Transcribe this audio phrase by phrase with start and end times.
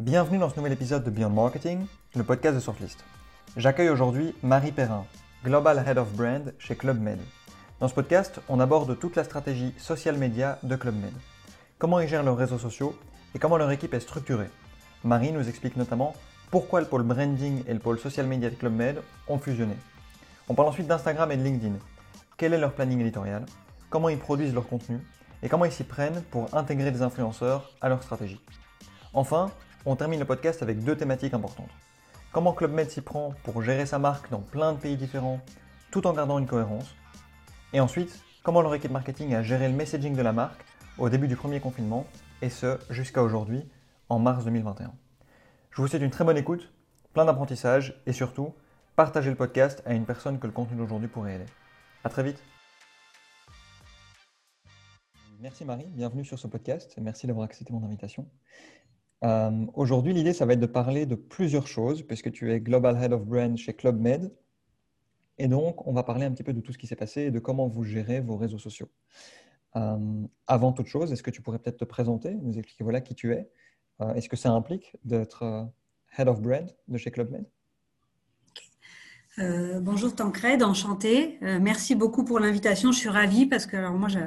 [0.00, 1.84] Bienvenue dans ce nouvel épisode de Beyond Marketing,
[2.16, 3.04] le podcast de Sortlist.
[3.58, 5.04] J'accueille aujourd'hui Marie Perrin,
[5.44, 7.18] Global Head of Brand chez Club Med.
[7.80, 11.12] Dans ce podcast, on aborde toute la stratégie social media de Club Med.
[11.76, 12.98] Comment ils gèrent leurs réseaux sociaux
[13.34, 14.48] et comment leur équipe est structurée.
[15.04, 16.14] Marie nous explique notamment
[16.50, 19.76] pourquoi le pôle branding et le pôle social media de Club Med ont fusionné.
[20.48, 21.74] On parle ensuite d'Instagram et de LinkedIn.
[22.38, 23.44] Quel est leur planning éditorial?
[23.90, 24.98] Comment ils produisent leur contenu?
[25.42, 28.40] Et comment ils s'y prennent pour intégrer des influenceurs à leur stratégie?
[29.12, 29.50] Enfin,
[29.86, 31.70] on termine le podcast avec deux thématiques importantes.
[32.32, 35.40] Comment Club Med s'y prend pour gérer sa marque dans plein de pays différents
[35.90, 36.94] tout en gardant une cohérence.
[37.72, 40.64] Et ensuite, comment leur équipe marketing a géré le messaging de la marque
[40.98, 42.06] au début du premier confinement
[42.42, 43.68] et ce jusqu'à aujourd'hui,
[44.08, 44.92] en mars 2021.
[45.70, 46.72] Je vous souhaite une très bonne écoute,
[47.12, 48.54] plein d'apprentissage et surtout,
[48.96, 51.46] partagez le podcast à une personne que le contenu d'aujourd'hui pourrait aider.
[52.04, 52.42] A très vite.
[55.40, 56.94] Merci Marie, bienvenue sur ce podcast.
[57.00, 58.26] Merci d'avoir accepté mon invitation.
[59.22, 62.96] Euh, aujourd'hui, l'idée, ça va être de parler de plusieurs choses, puisque tu es Global
[63.02, 64.32] Head of Brand chez Club Med.
[65.38, 67.30] Et donc, on va parler un petit peu de tout ce qui s'est passé et
[67.30, 68.90] de comment vous gérez vos réseaux sociaux.
[69.76, 73.14] Euh, avant toute chose, est-ce que tu pourrais peut-être te présenter, nous expliquer voilà qui
[73.14, 73.48] tu es?
[74.00, 75.70] Euh, Est-ce que ça implique d'être
[76.16, 77.44] Head of Brand de chez Club Med
[79.80, 81.38] bonjour Tancred, enchantée.
[81.40, 82.92] merci beaucoup pour l'invitation.
[82.92, 84.18] Je suis ravie parce que alors moi, je,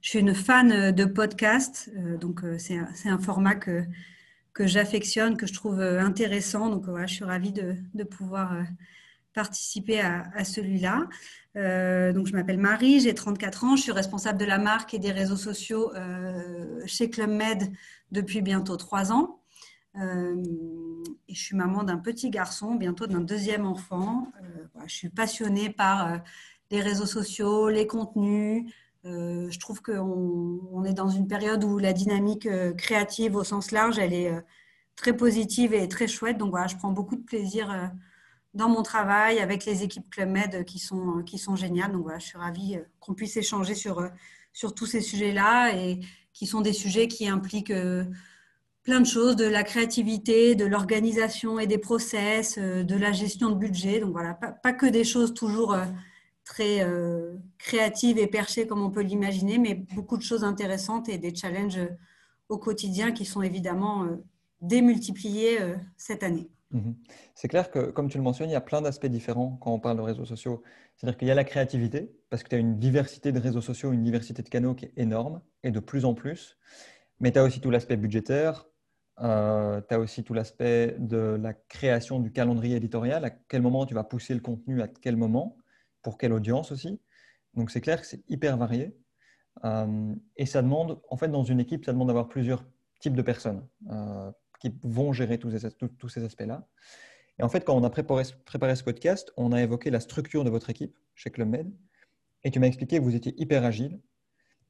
[0.00, 1.90] suis une fan de podcast.
[2.20, 2.76] donc, c'est
[3.08, 3.84] un, format que,
[4.54, 6.70] que j'affectionne, que je trouve intéressant.
[6.70, 8.56] Donc, voilà, je suis ravie de, pouvoir
[9.34, 11.08] participer à, celui-là.
[12.12, 13.76] donc, je m'appelle Marie, j'ai 34 ans.
[13.76, 15.92] Je suis responsable de la marque et des réseaux sociaux
[16.86, 17.72] chez Club Med
[18.12, 19.40] depuis bientôt trois ans.
[19.96, 20.42] Euh,
[21.28, 24.32] et je suis maman d'un petit garçon, bientôt d'un deuxième enfant.
[24.42, 26.18] Euh, je suis passionnée par euh,
[26.70, 28.72] les réseaux sociaux, les contenus.
[29.04, 33.98] Je trouve qu'on on est dans une période où la dynamique créative au sens large,
[33.98, 34.32] elle est
[34.96, 36.38] très positive et très chouette.
[36.38, 37.90] Donc voilà, je prends beaucoup de plaisir
[38.54, 41.92] dans mon travail avec les équipes Club Med qui sont, qui sont géniales.
[41.92, 44.08] Donc voilà, je suis ravie qu'on puisse échanger sur,
[44.52, 46.00] sur tous ces sujets-là et
[46.32, 47.72] qui sont des sujets qui impliquent
[48.84, 53.48] plein de choses, de la créativité, de l'organisation et des process, euh, de la gestion
[53.48, 53.98] de budget.
[53.98, 55.84] Donc voilà, pas, que des choses toujours euh,
[56.44, 61.18] très euh, créatives et perchées comme on peut l'imaginer, mais beaucoup de choses intéressantes et
[61.18, 61.80] des challenges
[62.48, 64.06] au quotidien qui sont évidemment
[64.60, 65.58] démultipliés
[65.96, 66.50] cette année.
[66.74, 66.96] Mhm.
[67.34, 69.78] C'est clair que, comme tu le mentionnes, il y a plein d'aspects différents quand on
[69.78, 70.62] parle de réseaux sociaux.
[70.96, 73.92] C'est-à-dire qu'il y a la créativité, parce que tu as une diversité de réseaux sociaux,
[73.92, 76.58] une diversité de canaux qui est énorme et de plus en plus.
[77.20, 78.66] Mais tu as aussi tout l'aspect budgétaire,
[79.20, 83.86] euh, tu as aussi tout l'aspect de la création du calendrier éditorial, à quel moment
[83.86, 85.56] tu vas pousser le contenu, à quel moment,
[86.04, 87.00] pour quelle audience aussi.
[87.54, 88.96] Donc c'est clair que c'est hyper varié.
[89.64, 92.64] Euh, et ça demande, en fait, dans une équipe, ça demande d'avoir plusieurs
[93.00, 95.50] types de personnes euh, qui vont gérer tous
[96.08, 96.68] ces, aspects-là.
[97.38, 100.50] Et en fait, quand on a préparé, ce podcast, on a évoqué la structure de
[100.50, 101.72] votre équipe chez Club Med.
[102.44, 104.00] Et tu m'as expliqué que vous étiez hyper agile,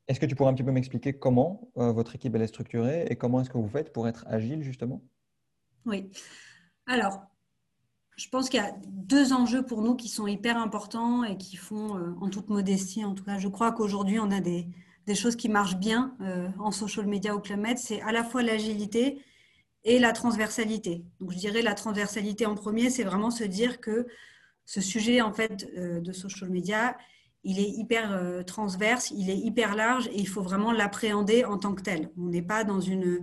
[0.06, 3.16] est-ce que tu pourrais un petit peu m'expliquer comment euh, votre équipe est structurée et
[3.16, 5.02] comment est-ce que vous faites pour être agile justement?
[5.86, 6.10] Oui.
[6.86, 7.22] Alors,
[8.16, 11.56] je pense qu'il y a deux enjeux pour nous qui sont hyper importants et qui
[11.56, 14.66] font, euh, en toute modestie, en tout cas, je crois qu'aujourd'hui, on a des,
[15.14, 19.22] choses qui marchent bien euh, en social media au Club C'est à la fois l'agilité
[19.84, 21.04] et la transversalité.
[21.20, 24.06] Donc, je dirais la transversalité en premier, c'est vraiment se dire que
[24.64, 26.96] ce sujet en fait de social media,
[27.44, 31.58] il est hyper euh, transverse, il est hyper large et il faut vraiment l'appréhender en
[31.58, 32.10] tant que tel.
[32.18, 33.20] On n'est pas dans une,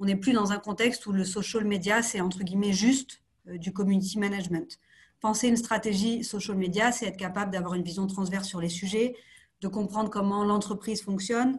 [0.00, 3.21] on n'est plus dans un contexte où le social media c'est entre guillemets juste euh,
[3.46, 4.78] du community management.
[5.20, 9.16] Penser une stratégie social media, c'est être capable d'avoir une vision transverse sur les sujets,
[9.60, 11.58] de comprendre comment l'entreprise fonctionne.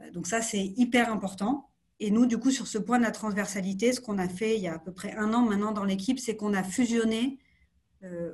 [0.00, 1.70] Euh, donc ça c'est hyper important.
[2.00, 4.62] Et nous, du coup, sur ce point de la transversalité, ce qu'on a fait il
[4.62, 7.38] y a à peu près un an maintenant dans l'équipe, c'est qu'on a fusionné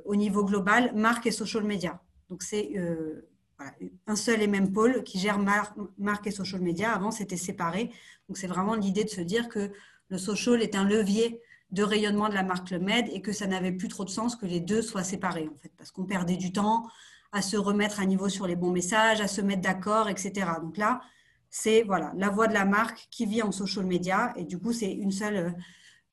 [0.05, 1.99] au niveau global marque et social media.
[2.29, 3.27] Donc, c'est euh,
[4.07, 6.93] un seul et même pôle qui gère marque et social media.
[6.93, 7.91] Avant, c'était séparé.
[8.27, 9.71] Donc, c'est vraiment l'idée de se dire que
[10.09, 11.41] le social est un levier
[11.75, 14.35] de rayonnement de la marque Le Med et que ça n'avait plus trop de sens
[14.35, 16.87] que les deux soient séparés, en fait, parce qu'on perdait du temps
[17.31, 20.47] à se remettre à niveau sur les bons messages, à se mettre d'accord, etc.
[20.61, 21.01] Donc là,
[21.49, 24.73] c'est voilà, la voix de la marque qui vit en social media et du coup,
[24.73, 25.53] c'est une seule,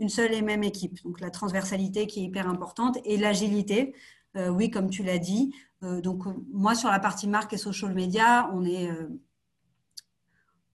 [0.00, 1.03] une seule et même équipe.
[1.05, 3.94] Donc la transversalité qui est hyper importante et l'agilité.
[4.37, 7.94] Euh, oui, comme tu l'as dit, euh, donc, moi, sur la partie marque et social
[7.94, 9.08] media, on est euh,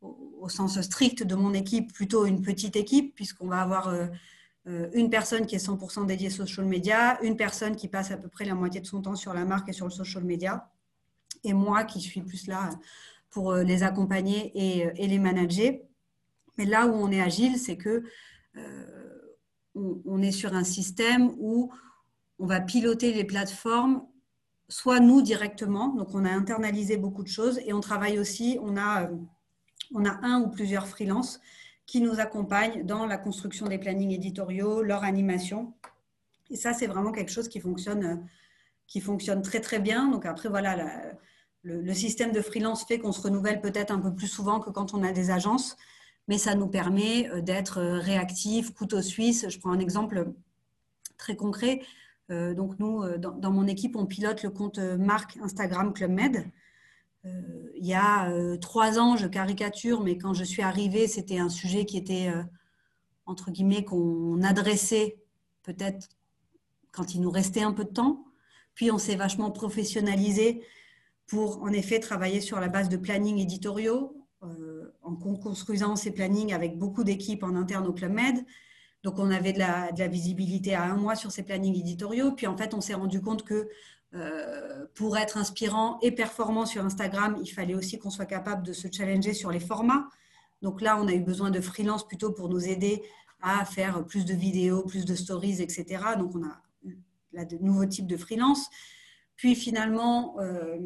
[0.02, 4.06] au sens strict de mon équipe plutôt une petite équipe, puisqu'on va avoir euh,
[4.92, 8.44] une personne qui est 100% dédiée social media, une personne qui passe à peu près
[8.44, 10.70] la moitié de son temps sur la marque et sur le social media,
[11.44, 12.70] et moi qui suis plus là
[13.30, 15.74] pour les accompagner et, les manager.
[16.56, 18.04] Mais là où on est agile, c'est que
[19.74, 21.72] on, est sur un système où
[22.38, 24.04] on va piloter les plateformes,
[24.68, 28.76] soit nous directement, donc on a internalisé beaucoup de choses, et on travaille aussi, on
[28.76, 29.08] a,
[29.94, 31.40] on a un ou plusieurs freelances
[31.88, 35.72] qui nous accompagnent dans la construction des plannings éditoriaux, leur animation.
[36.50, 38.28] Et ça, c'est vraiment quelque chose qui fonctionne,
[38.86, 40.10] qui fonctionne très très bien.
[40.10, 40.76] Donc après, voilà,
[41.62, 44.92] le, système de freelance fait qu'on se renouvelle peut-être un peu plus souvent que quand
[44.92, 45.76] on a des agences
[46.28, 49.46] mais ça nous permet euh, d'être euh, réactifs, couteau suisse.
[49.48, 50.30] Je prends un exemple
[51.16, 51.80] très concret.
[52.30, 56.44] Euh, donc nous, dans, mon équipe, on pilote le compte marque Instagram Club Med.
[57.76, 58.30] Il y a
[58.60, 62.30] trois ans, je caricature, mais quand je suis arrivée, c'était un sujet qui était,
[63.26, 65.18] entre guillemets, qu'on adressait
[65.62, 66.08] peut-être
[66.92, 68.24] quand il nous restait un peu de temps.
[68.74, 70.62] Puis on s'est vachement professionnalisé
[71.26, 76.52] pour, en effet, travailler sur la base de planning éditoriaux, euh, en construisant ces plannings
[76.52, 78.44] avec beaucoup d'équipes en interne au Club Med.
[79.02, 82.32] Donc, on avait de la, visibilité à un mois sur ces plannings éditoriaux.
[82.32, 83.68] Puis, en fait, on s'est rendu compte que
[84.14, 88.72] euh, pour être inspirant et performant sur Instagram, il fallait aussi qu'on soit capable de
[88.72, 90.08] se challenger sur les formats.
[90.62, 93.02] Donc là, on a eu besoin de freelance plutôt pour nous aider
[93.42, 96.02] à faire plus de vidéos, plus de stories, etc.
[96.18, 96.62] Donc, on a
[97.32, 98.68] là, de nouveaux types de freelance.
[99.36, 100.76] Puis finalement, euh,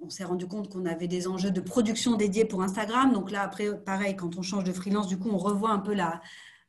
[0.00, 3.12] on s'est rendu compte qu'on avait des enjeux de production dédiés pour Instagram.
[3.12, 5.94] Donc là, après, pareil, quand on change de freelance, du coup, on revoit un peu
[5.94, 6.20] la,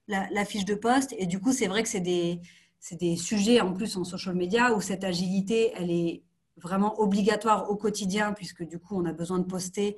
[0.07, 1.15] la, fiche de poste.
[1.17, 2.39] Et du coup, c'est vrai que c'est des,
[2.91, 6.24] des, sujets en plus en social media où cette agilité, elle est
[6.57, 9.97] vraiment obligatoire au quotidien, puisque du coup, on a besoin de poster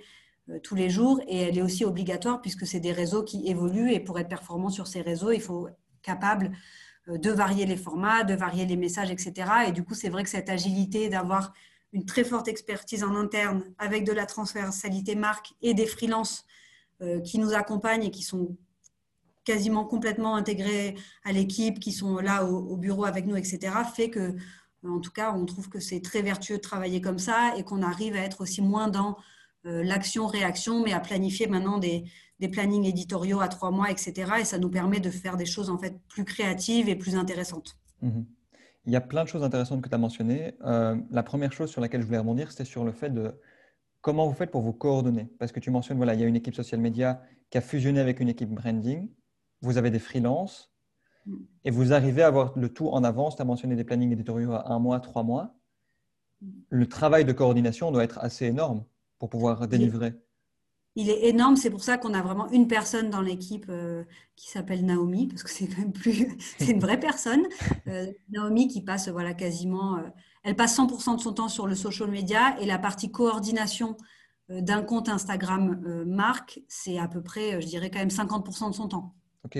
[0.50, 1.22] euh, tous les jours.
[1.28, 3.92] Et elle est aussi obligatoire puisque c'est des réseaux qui évoluent.
[3.92, 6.52] Et pour être performant sur ces réseaux, il faut être capable
[7.08, 9.34] euh, de varier les formats, de varier les messages, etc.
[9.68, 11.54] Et du coup, c'est vrai que cette agilité d'avoir
[11.92, 16.46] une très forte expertise en interne avec de la transversalité marque et des freelances
[17.02, 18.56] euh, qui nous accompagnent et qui sont
[19.50, 24.36] quasiment complètement intégrés à l'équipe, qui sont là au, bureau avec nous, etc., fait que,
[24.88, 27.82] en tout cas, on trouve que c'est très vertueux de travailler comme ça et qu'on
[27.82, 29.18] arrive à être aussi moins dans
[29.66, 32.06] euh, l'action-réaction, mais à planifier maintenant des,
[32.40, 34.14] des plannings éditoriaux à trois mois, etc.
[34.42, 37.76] Et ça nous permet de faire des choses en fait plus créatives et plus intéressantes.
[38.04, 38.28] Mhm.
[38.86, 40.54] Il y a plein de choses intéressantes que tu as mentionnées.
[40.64, 43.34] Euh, la première chose sur laquelle je voulais rebondir, c'était sur le fait de
[44.02, 45.28] comment vous faites pour vous coordonner.
[45.40, 48.00] Parce que tu mentionnes, voilà, il y a une équipe social media qui a fusionné
[48.00, 49.10] avec une équipe branding.
[49.62, 50.72] Vous avez des freelances
[51.26, 51.36] mm.
[51.66, 53.36] et vous arrivez à avoir le tout en avance.
[53.36, 55.56] Tu as mentionné des plannings éditoriaux à un mois, trois mois.
[56.42, 56.48] Mm.
[56.70, 58.86] Le travail de coordination doit être assez énorme
[59.18, 60.14] pour pouvoir délivrer
[61.00, 61.56] il est énorme.
[61.56, 64.04] C'est pour ça qu'on a vraiment une personne dans l'équipe euh,
[64.36, 66.28] qui s'appelle Naomi, parce que c'est quand même plus,
[66.58, 67.44] c'est une vraie personne.
[67.88, 70.10] Euh, Naomi qui passe voilà quasiment, euh,
[70.44, 73.96] elle passe 100% de son temps sur le social media et la partie coordination
[74.50, 78.88] d'un compte Instagram marque, c'est à peu près, je dirais quand même 50% de son
[78.88, 79.14] temps.
[79.46, 79.58] Ok.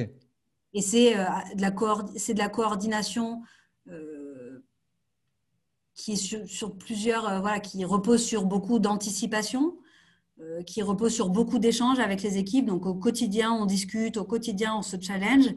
[0.74, 1.74] Et c'est de la
[2.16, 3.42] c'est de la coordination
[5.96, 9.76] qui est sur, plusieurs, voilà, qui repose sur beaucoup d'anticipation
[10.42, 12.66] euh, qui repose sur beaucoup d'échanges avec les équipes.
[12.66, 15.48] Donc au quotidien, on discute, au quotidien, on se challenge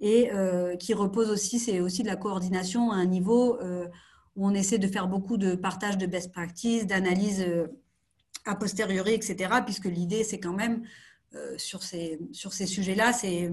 [0.00, 3.86] et euh, qui repose aussi, c'est aussi de la coordination à un niveau euh,
[4.34, 7.46] où on essaie de faire beaucoup de partage de best practices, d'analyse
[8.46, 9.60] a posteriori, etc.
[9.64, 10.82] Puisque l'idée, c'est quand même
[11.56, 13.50] sur ces, sur ces sujets-là, c'est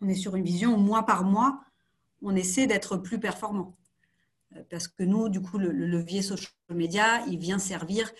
[0.00, 1.60] on est sur une vision où mois par mois,
[2.22, 3.76] on essaie d'être plus performant.
[4.70, 8.10] Parce que nous, du coup, le, le levier social media, il vient servir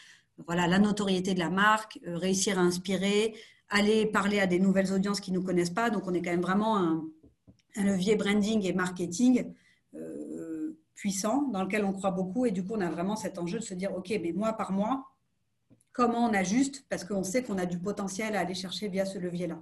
[0.44, 3.34] voilà, la notoriété de la marque, euh, réussir à inspirer,
[3.68, 5.90] aller parler à des nouvelles audiences qui ne nous connaissent pas.
[5.90, 7.04] Donc, on est quand même vraiment un,
[7.76, 9.52] levier branding et marketing
[9.94, 12.46] euh, puissant dans lequel on croit beaucoup.
[12.46, 14.72] Et du coup, on a vraiment cet enjeu de se dire, OK, mais mois par
[14.72, 15.04] mois,
[15.96, 19.18] comment on ajuste Parce qu'on sait qu'on a du potentiel à aller chercher via ce
[19.18, 19.58] levier-là.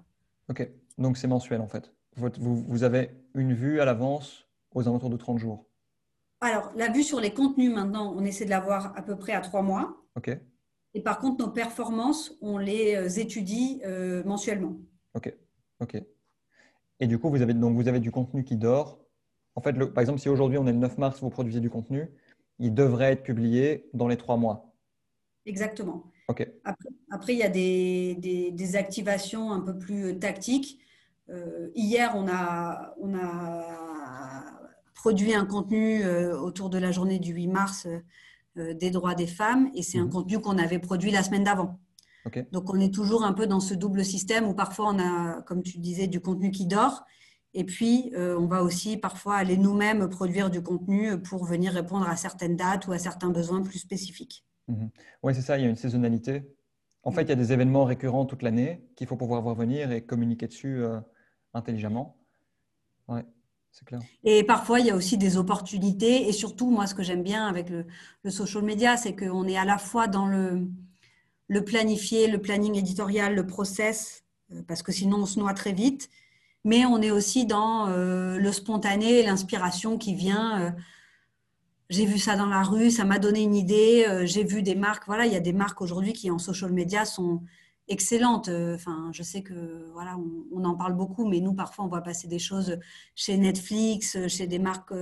[0.50, 1.92] OK, donc c'est mensuel en fait.
[2.16, 5.66] Vous, vous avez une vue à l'avance aux alentours de 30 jours
[6.44, 9.40] alors, la vue sur les contenus, maintenant, on essaie de l'avoir à peu près à
[9.40, 9.96] trois mois.
[10.14, 10.30] OK.
[10.92, 14.76] Et par contre, nos performances, on les euh, étudie euh, mensuellement.
[15.14, 15.34] OK.
[15.80, 15.96] OK.
[17.00, 18.98] Et du coup, vous avez, donc vous avez du contenu qui dort.
[19.54, 21.70] En fait, le, par exemple, si aujourd'hui on est le 9 mars, vous produisez du
[21.70, 22.10] contenu,
[22.58, 24.70] il devrait être publié dans les trois mois.
[25.46, 26.04] Exactement.
[27.10, 28.16] Après, il y a des,
[28.52, 30.78] des, activations un peu plus euh, tactiques.
[31.74, 34.44] hier, on a, on a
[34.94, 37.86] produit un contenu autour de la journée du 8 mars
[38.56, 40.10] euh, des droits des femmes et c'est un mhm.
[40.10, 41.80] contenu qu'on avait produit la semaine d'avant.
[42.52, 45.62] Donc on est toujours un peu dans ce double système où parfois on a, comme
[45.62, 47.04] tu disais, du contenu qui dort
[47.52, 52.08] et puis euh, on va aussi parfois aller nous-mêmes produire du contenu pour venir répondre
[52.08, 54.44] à certaines dates ou à certains besoins plus spécifiques.
[54.68, 54.90] Mhm.
[55.23, 56.42] Oui, c'est ça, il y a une saisonnalité.
[57.02, 59.92] En fait, il y a des événements récurrents toute l'année qu'il faut pouvoir voir venir
[59.92, 61.00] et communiquer dessus euh,
[61.52, 62.16] intelligemment.
[63.09, 63.25] Ouais,
[63.71, 64.00] c'est clair.
[64.23, 66.28] Et parfois, il y a aussi des opportunités.
[66.28, 67.87] Et surtout, moi, ce que j'aime bien avec le,
[68.23, 70.66] le social media, c'est qu'on est à la fois dans le,
[71.49, 75.73] le planifier, le planning éditorial, le process, euh, parce que sinon on se noie très
[75.73, 76.09] vite.
[76.64, 80.61] Mais on est aussi dans euh, le spontané, l'inspiration qui vient.
[80.61, 80.71] Euh,
[81.94, 84.06] j'ai vu ça dans la rue, ça m'a donné une idée.
[84.24, 85.04] j'ai vu des marques.
[85.06, 87.42] Voilà, il y a des marques aujourd'hui qui en social media sont
[87.88, 88.50] excellentes.
[88.74, 90.16] Enfin, je sais que voilà,
[90.52, 92.78] on, en parle beaucoup, mais nous parfois on voit passer des choses
[93.14, 94.94] chez Netflix, chez des marques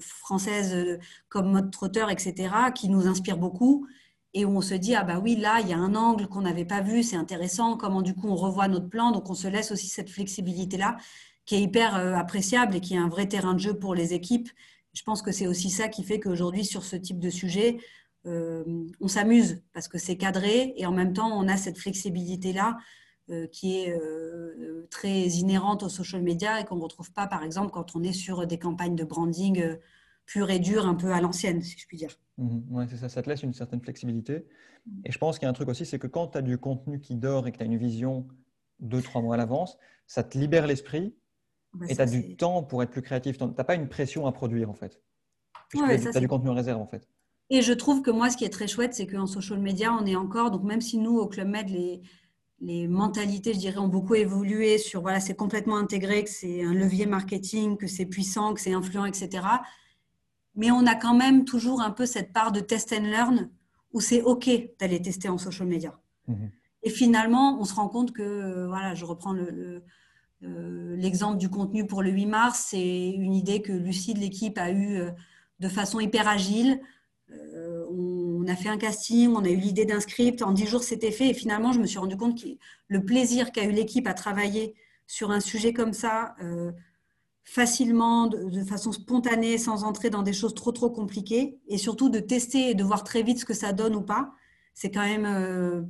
[0.00, 0.98] françaises
[1.28, 3.86] comme Mode Trotteur, etc., qui nous inspirent beaucoup
[4.34, 6.42] et où on se dit ah bah oui là il y a un angle qu'on
[6.42, 9.48] n'avait pas vu c'est intéressant comment du coup on revoit notre plan donc on se
[9.48, 10.96] laisse aussi cette flexibilité là
[11.46, 14.14] qui est hyper euh, appréciable et qui est un vrai terrain de jeu pour les
[14.14, 14.48] équipes
[14.92, 17.78] je pense que c'est aussi ça qui fait qu'aujourd'hui sur ce type de sujet
[18.26, 18.64] euh,
[19.00, 22.76] on s'amuse parce que c'est cadré et en même temps on a cette flexibilité là
[23.30, 23.94] euh, qui est
[24.90, 28.12] très inhérente aux social media et qu'on ne retrouve pas par exemple quand on est
[28.12, 29.78] sur des campagnes de branding
[30.30, 32.16] pure et dure, un peu à l'ancienne, si je puis dire.
[32.38, 32.64] Mhm.
[32.70, 34.46] oui, c'est ça, ça te laisse une certaine flexibilité.
[35.04, 36.56] Et je pense qu'il y a un truc aussi, c'est que quand tu as du
[36.56, 38.26] contenu qui dort et que tu as une vision
[38.78, 41.14] deux, trois mois à l'avance, ça te libère l'esprit
[41.74, 43.38] bah, et tu as du temps pour être plus créatif.
[43.38, 45.00] Tu n'as pas une pression à produire, en fait.
[45.70, 47.08] tu as du contenu en réserve, en fait.
[47.48, 50.06] Et je trouve que moi, ce qui est très chouette, c'est qu'en social media, on
[50.06, 52.00] est encore, donc même si nous, au Club Med, les,
[52.60, 56.72] les mentalités, je dirais, ont beaucoup évolué sur, voilà, c'est complètement intégré, que c'est un
[56.72, 59.40] levier marketing, que c'est puissant, que c'est influent, etc
[60.54, 63.50] mais on a quand même toujours un peu cette part de test and learn
[63.92, 64.48] où c'est OK
[64.78, 65.98] d'aller tester en social media.
[66.28, 66.50] Mhm.
[66.82, 69.34] Et finalement, on se rend compte que, euh, voilà, je reprends
[70.42, 74.56] euh, l'exemple du contenu pour le 8 mars, c'est une idée que Lucie de l'équipe
[74.58, 75.10] a eue euh,
[75.60, 76.80] de façon hyper agile.
[77.90, 81.12] on a fait un casting, on a eu l'idée d'un script, en 10 jours c'était
[81.12, 82.48] fait, et finalement, je me suis rendu compte que
[82.88, 84.74] le plaisir qu'a eu l'équipe à travailler
[85.06, 86.34] sur un sujet comme ça,
[87.44, 92.20] facilement, de, façon spontanée, sans entrer dans des choses trop trop compliquées, et surtout de
[92.20, 94.32] tester et de voir très vite ce que ça donne ou pas,
[94.74, 95.82] c'est quand même euh,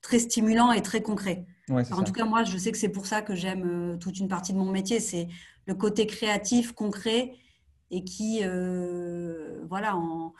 [0.00, 1.46] très stimulant et très concret.
[1.72, 4.28] En tout cas, moi, je sais que c'est pour ça que j'aime euh, toute une
[4.28, 5.28] partie de mon métier, c'est
[5.66, 7.34] le côté créatif, concret,
[7.90, 10.32] et qui, euh, voilà, en,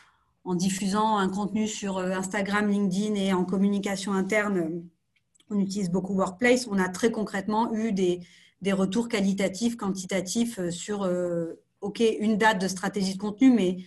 [0.45, 4.83] en, diffusant un contenu sur Instagram, LinkedIn et en communication interne,
[5.51, 8.21] on utilise beaucoup Workplace, on a très concrètement eu des,
[8.63, 13.79] des retours qualitatifs, quantitatifs euh, sur, euh, OK, une date de stratégie de contenu, mais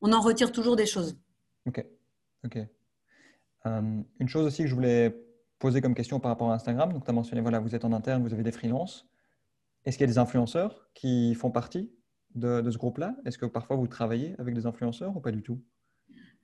[0.00, 1.16] on en retire toujours des choses.
[1.66, 1.84] OK.
[2.44, 2.58] OK.
[3.66, 5.16] Euh, une chose aussi que je voulais
[5.64, 7.92] poser comme question par rapport à Instagram, donc tu as mentionné, voilà, vous êtes en
[7.94, 9.08] interne, vous avez des freelances.
[9.86, 11.90] Est-ce qu'il y a des influenceurs qui font partie
[12.34, 13.16] de, ce groupe-là?
[13.24, 15.58] Est-ce que parfois vous travaillez avec des influenceurs ou pas du tout?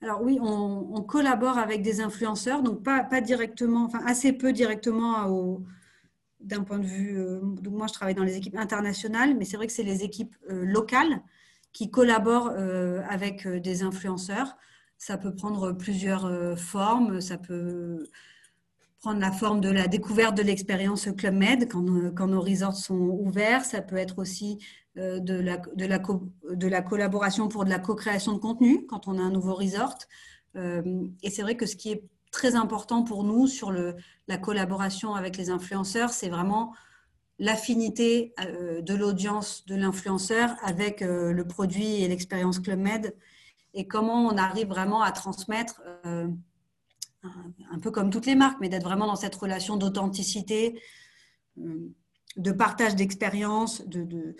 [0.00, 5.61] Alors oui, on, collabore avec des influenceurs, donc pas, directement, enfin assez peu directement
[6.41, 7.19] d'un point de vue.
[7.19, 10.03] Euh, donc moi, je travaille dans les équipes internationales, mais c'est vrai que c'est les
[10.03, 11.21] équipes euh, locales
[11.75, 14.57] qui collaborent euh, avec des influenceurs.
[14.97, 17.21] Ça peut prendre plusieurs formes.
[17.21, 18.07] Ça peut
[19.00, 22.95] prendre la forme de la découverte de l'expérience Club Med quand, quand, nos resorts sont
[22.95, 23.64] ouverts.
[23.64, 24.59] Ça peut être aussi
[24.97, 29.30] de, la, de, la collaboration pour de la co-création de contenu quand on a un
[29.30, 29.97] nouveau resort.
[30.54, 35.37] et c'est vrai que ce qui est très important pour nous sur la collaboration avec
[35.37, 36.75] les influenceurs, c'est vraiment
[37.40, 43.16] l'affinité euh, de l'audience de l'influenceur avec euh, le produit et l'expérience Club Med
[43.73, 46.28] et comment on arrive vraiment à transmettre, euh,
[47.23, 50.81] un peu comme toutes les marques, mais d'être vraiment dans cette relation d'authenticité,
[51.57, 54.37] de partage d'expérience, de,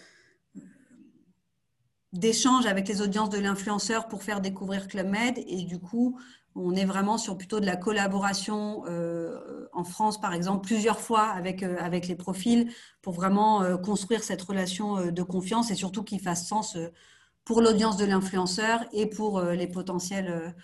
[2.13, 5.39] d'échange avec les audiences de l'influenceur pour faire découvrir Club Med.
[5.47, 6.19] Et du coup
[6.55, 11.29] on est vraiment sur plutôt de la collaboration euh, en France, par exemple, plusieurs fois
[11.29, 12.73] avec, euh, avec les profils
[13.03, 16.77] pour vraiment euh, construire cette relation de confiance et surtout qu'il fasse sens
[17.45, 20.55] pour l'audience de l'influenceur et pour les potentiels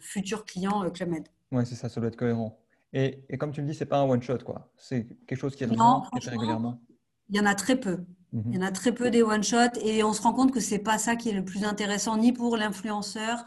[0.00, 1.28] futurs clients Club Med.
[1.52, 2.58] Oui, c'est ça, ça doit être cohérent.
[2.92, 4.70] Et, comme tu le dis, c'est pas un one-shot, quoi.
[4.76, 6.80] C'est quelque chose qui est régulièrement.
[7.28, 8.04] Il y en a très peu.
[8.32, 8.42] Mhm.
[8.46, 10.78] Il y en a très peu des one-shots et on se rend compte que c'est
[10.78, 13.44] pas ça qui est le plus intéressant ni pour l'influenceur,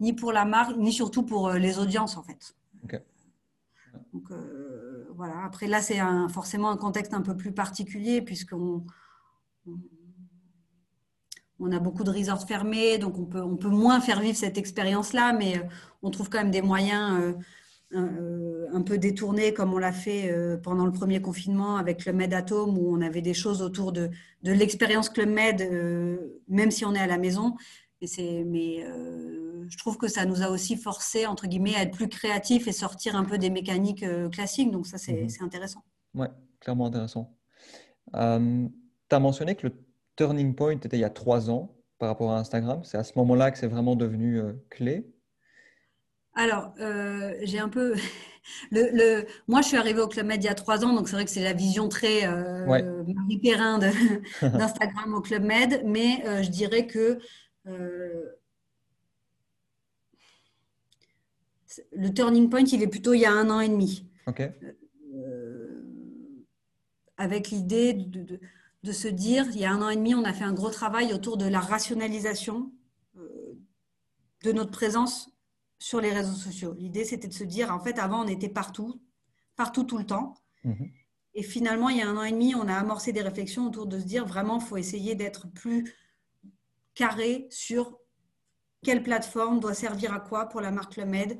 [0.00, 2.54] ni pour la marque, ni surtout pour euh, les audiences en fait.
[4.12, 5.44] Donc euh, voilà.
[5.44, 8.84] Après là, c'est forcément un contexte un peu plus particulier puisqu'on
[9.66, 9.78] on,
[11.72, 15.32] a beaucoup de resorts fermés, donc on peut, on peut moins faire vivre cette expérience-là,
[15.32, 15.62] mais euh,
[16.02, 17.34] on trouve quand même des moyens
[17.92, 20.30] un, peu détournés, comme on l'a fait
[20.62, 24.10] pendant le premier confinement avec le Med Atom, où on avait des choses autour de,
[24.42, 25.62] de l'expérience Club Med,
[26.48, 27.54] même si on est à la maison.
[28.02, 28.84] Et mais
[29.68, 32.72] je trouve que ça nous a aussi forcé, entre guillemets, à être plus créatifs et
[32.72, 34.70] sortir un peu des mécaniques euh, classiques.
[34.70, 35.28] Donc ça, c'est mhm.
[35.40, 35.82] intéressant.
[36.14, 36.26] Oui,
[36.60, 37.36] clairement intéressant.
[38.14, 38.68] Euh,
[39.08, 39.74] tu as mentionné que le
[40.16, 42.82] turning point était il y a trois ans par rapport à Instagram.
[42.84, 45.06] C'est à ce moment-là que c'est vraiment devenu euh, clé.
[46.34, 47.94] Alors, euh, j'ai un peu.
[48.70, 51.16] Le, Moi, je suis arrivée au Club Med il y a trois ans, donc c'est
[51.16, 53.78] vrai que c'est la vision très euh, Marie Perrin
[54.40, 57.18] d'Instagram au Club Med, mais je dirais que
[57.64, 58.38] le
[62.14, 64.08] turning point, il est plutôt il y a un an et demi.
[67.16, 68.38] avec l'idée de, de
[68.92, 71.12] se dire, il y a un an et demi, on a fait un gros travail
[71.12, 72.72] autour de la rationalisation
[73.16, 73.58] euh,
[74.44, 75.30] de notre présence
[75.78, 76.74] sur les réseaux sociaux.
[76.74, 79.00] L'idée, c'était de se dire, en fait, avant, on était partout,
[79.56, 80.34] partout tout le temps.
[80.64, 80.90] Mhm.
[81.34, 83.86] Et finalement, il y a un an et demi, on a amorcé des réflexions autour
[83.86, 85.94] de se dire, vraiment, il faut essayer d'être plus
[86.94, 87.98] carré sur
[88.82, 91.38] quelle plateforme doit servir à quoi pour la marque Med,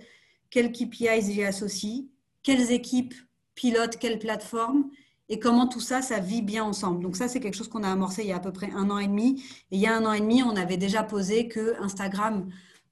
[0.50, 2.04] quels KPIs y associent,
[2.42, 3.14] quelles équipes
[3.54, 4.90] pilotent quelle plateforme
[5.28, 7.02] et comment tout ça, ça vit bien ensemble.
[7.02, 8.90] Donc ça, c'est quelque chose qu'on a amorcé il y a à peu près un
[8.90, 9.42] an et demi.
[9.70, 12.48] Et il y a un an et demi, on avait déjà posé que Instagram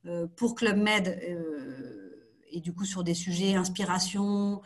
[0.06, 4.60] euh, pour Club Med euh, et du coup sur des sujets inspiration,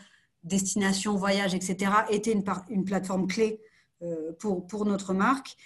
[0.44, 3.60] destination, voyage, etc., était une, plateforme clé
[4.02, 5.56] euh, pour, notre marque.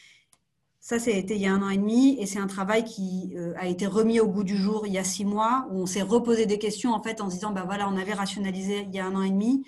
[0.81, 3.69] Ça, c'était il y a un an et demi et c'est un travail qui a
[3.69, 6.45] été remis au goût du jour il y a six mois où on s'est reposé
[6.45, 9.07] des questions en fait en se disant, bah voilà, on avait rationalisé il y a
[9.07, 9.65] un an et demi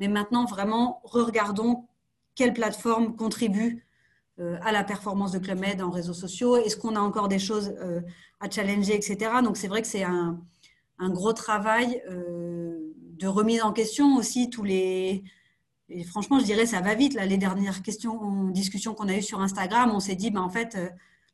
[0.00, 1.86] mais maintenant, vraiment, regardons
[2.34, 3.84] quelle plateforme contribue
[4.40, 6.56] euh, à la performance de Club en réseaux sociaux.
[6.56, 8.00] Est-ce qu'on a encore des choses euh,
[8.40, 9.18] à challenger, etc.
[9.44, 10.40] Donc, c'est vrai que c'est un,
[10.98, 12.78] gros travail euh,
[13.18, 14.48] de remise en question aussi.
[14.48, 15.22] Tous les,
[15.90, 17.12] et franchement, je dirais, ça va vite.
[17.12, 20.48] Là, les dernières questions, discussions qu'on a eues sur Instagram, on s'est dit, ben, en
[20.48, 20.78] fait,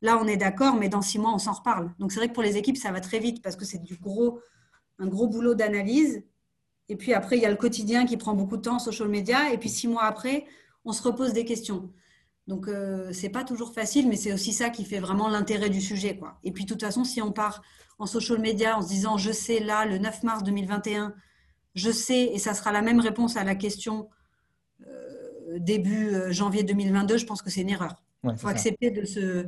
[0.03, 1.95] là, on est d'accord, mais dans six mois, on s'en reparle.
[2.01, 3.97] Donc, c'est vrai que pour les équipes, ça va très vite parce que c'est du
[3.97, 4.41] gros,
[4.99, 6.25] un gros boulot d'analyse.
[6.89, 9.53] Et puis après, il y a le quotidien qui prend beaucoup de temps social media.
[9.53, 10.47] Et puis six mois après,
[10.85, 11.91] on se repose des questions.
[12.47, 15.69] Donc, euh, ce n'est pas toujours facile, mais c'est aussi ça qui fait vraiment l'intérêt
[15.69, 16.17] du sujet.
[16.17, 16.39] Quoi.
[16.45, 17.63] Et puis, de toute façon, si on part
[17.99, 21.13] en social media en se disant, je sais, là, le 9 mars 2021,
[21.75, 24.09] je sais, et ça sera la même réponse à la question
[24.87, 28.03] euh, début euh, janvier 2022, je pense que c'est une erreur.
[28.25, 29.47] Il faut, accepter de se,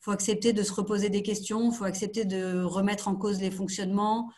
[0.00, 3.50] faut accepter de se reposer des questions, il faut accepter de remettre en cause les
[3.50, 4.30] fonctionnements,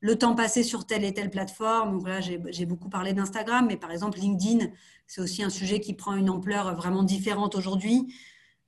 [0.00, 1.98] le temps passé sur telle et telle plateforme.
[1.98, 2.08] Donc
[2.50, 4.66] j'ai beaucoup parlé d'Instagram, mais par exemple, LinkedIn,
[5.06, 8.14] c'est aussi un sujet qui prend une ampleur vraiment différente aujourd'hui.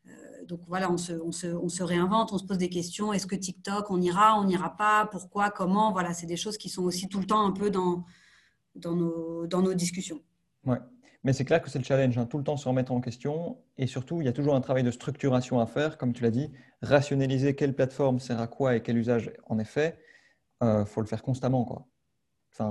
[0.06, 3.12] Euh, donc voilà, on se, réinvente, on se pose des questions.
[3.12, 5.06] Est-ce que TikTok, on ira, on n'ira pas?
[5.10, 5.50] Pourquoi?
[5.50, 5.92] Comment?
[5.92, 8.04] Voilà, c'est des choses qui sont aussi tout le temps un peu dans,
[8.74, 10.20] nos, discussions.
[10.64, 10.78] Ouais.
[11.24, 13.58] Mais c'est clair que c'est le challenge, hein, tout le temps se remettre en question.
[13.78, 16.32] Et surtout, il y a toujours un travail de structuration à faire, comme tu l'as
[16.32, 16.50] dit,
[16.82, 19.98] rationaliser quelle plateforme sert à quoi et quel usage en effet
[20.62, 21.64] euh, faut le faire constamment.
[21.64, 21.86] Quoi.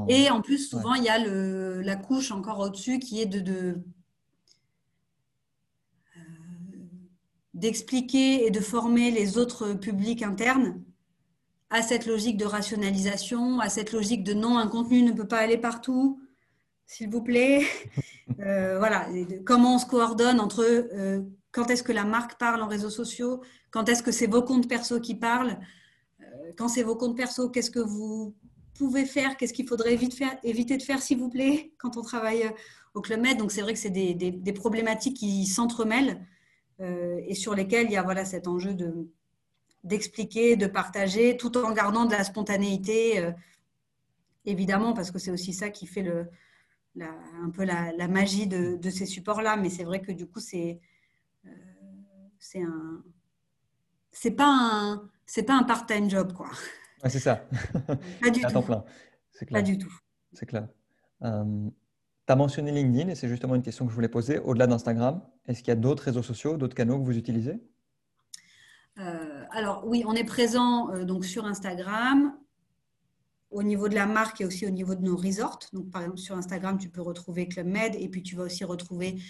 [0.07, 3.39] et en plus, souvent, il y a le, la couche encore au-dessus qui est de,
[3.39, 3.83] de
[6.15, 6.21] euh,
[7.53, 10.81] d'expliquer et de former les autres publics internes
[11.69, 15.39] à cette logique de rationalisation, à cette logique de non, un contenu ne peut pas
[15.39, 16.21] aller partout,
[16.85, 17.65] s'il vous plaît.
[18.39, 19.07] Euh, voilà,
[19.45, 20.63] comment on se coordonne entre
[21.51, 24.69] quand est-ce que la marque parle en réseaux sociaux, quand est-ce que c'est vos comptes
[24.69, 25.59] perso qui parlent,
[26.57, 28.35] quand c'est vos comptes perso, qu'est-ce que vous
[28.73, 32.51] pouvez faire Qu'est-ce qu'il faudrait éviter de faire, s'il vous plaît, quand on travaille euh,
[32.93, 36.25] au Club Med Donc, c'est vrai que c'est des, problématiques qui s'entremêlent
[36.79, 39.09] euh, et sur lesquelles il y a voilà, cet enjeu de,
[39.83, 43.31] d'expliquer, de partager, tout en gardant de la spontanéité, euh,
[44.45, 46.27] évidemment, parce que c'est aussi ça qui fait le,
[46.99, 49.57] un peu la, magie de, ces supports-là.
[49.57, 50.79] Mais c'est vrai que du coup, c'est,
[52.39, 53.03] c'est un,
[54.11, 56.49] c'est pas un, c'est pas un part-time job, quoi.
[57.07, 57.45] c'est ça.
[58.21, 58.61] Pas du tout.
[58.61, 58.83] Plein.
[59.49, 59.93] Pas du tout.
[60.33, 60.67] C'est clair.
[61.23, 61.69] Euh,
[62.27, 64.39] tu as mentionné LinkedIn et c'est justement une question que je voulais poser.
[64.39, 67.59] Au-delà d'Instagram, est-ce qu'il y a d'autres réseaux sociaux, d'autres canaux que vous utilisez?
[68.99, 72.37] Euh, Alors oui, on est présent euh, donc sur Instagram,
[73.49, 75.59] au niveau de la marque et aussi au niveau de nos resorts.
[75.73, 78.63] Donc, par exemple, sur Instagram, tu peux retrouver Club Med et puis tu vas aussi
[78.63, 79.21] retrouver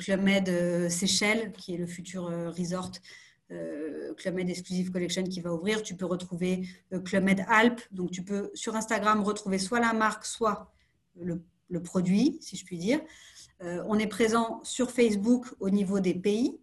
[0.00, 2.24] Club Med Seychelles, qui est le futur
[2.56, 2.90] resort
[3.50, 5.82] euh, Club Med Exclusive Collection qui va ouvrir.
[5.82, 7.80] Tu peux retrouver euh, Club Med Alpes.
[7.92, 10.70] Donc, tu peux sur Instagram retrouver soit la marque, soit
[11.16, 11.42] le,
[11.82, 13.00] produit, si je puis dire.
[13.62, 16.58] Euh, on est présent sur Facebook au niveau des pays.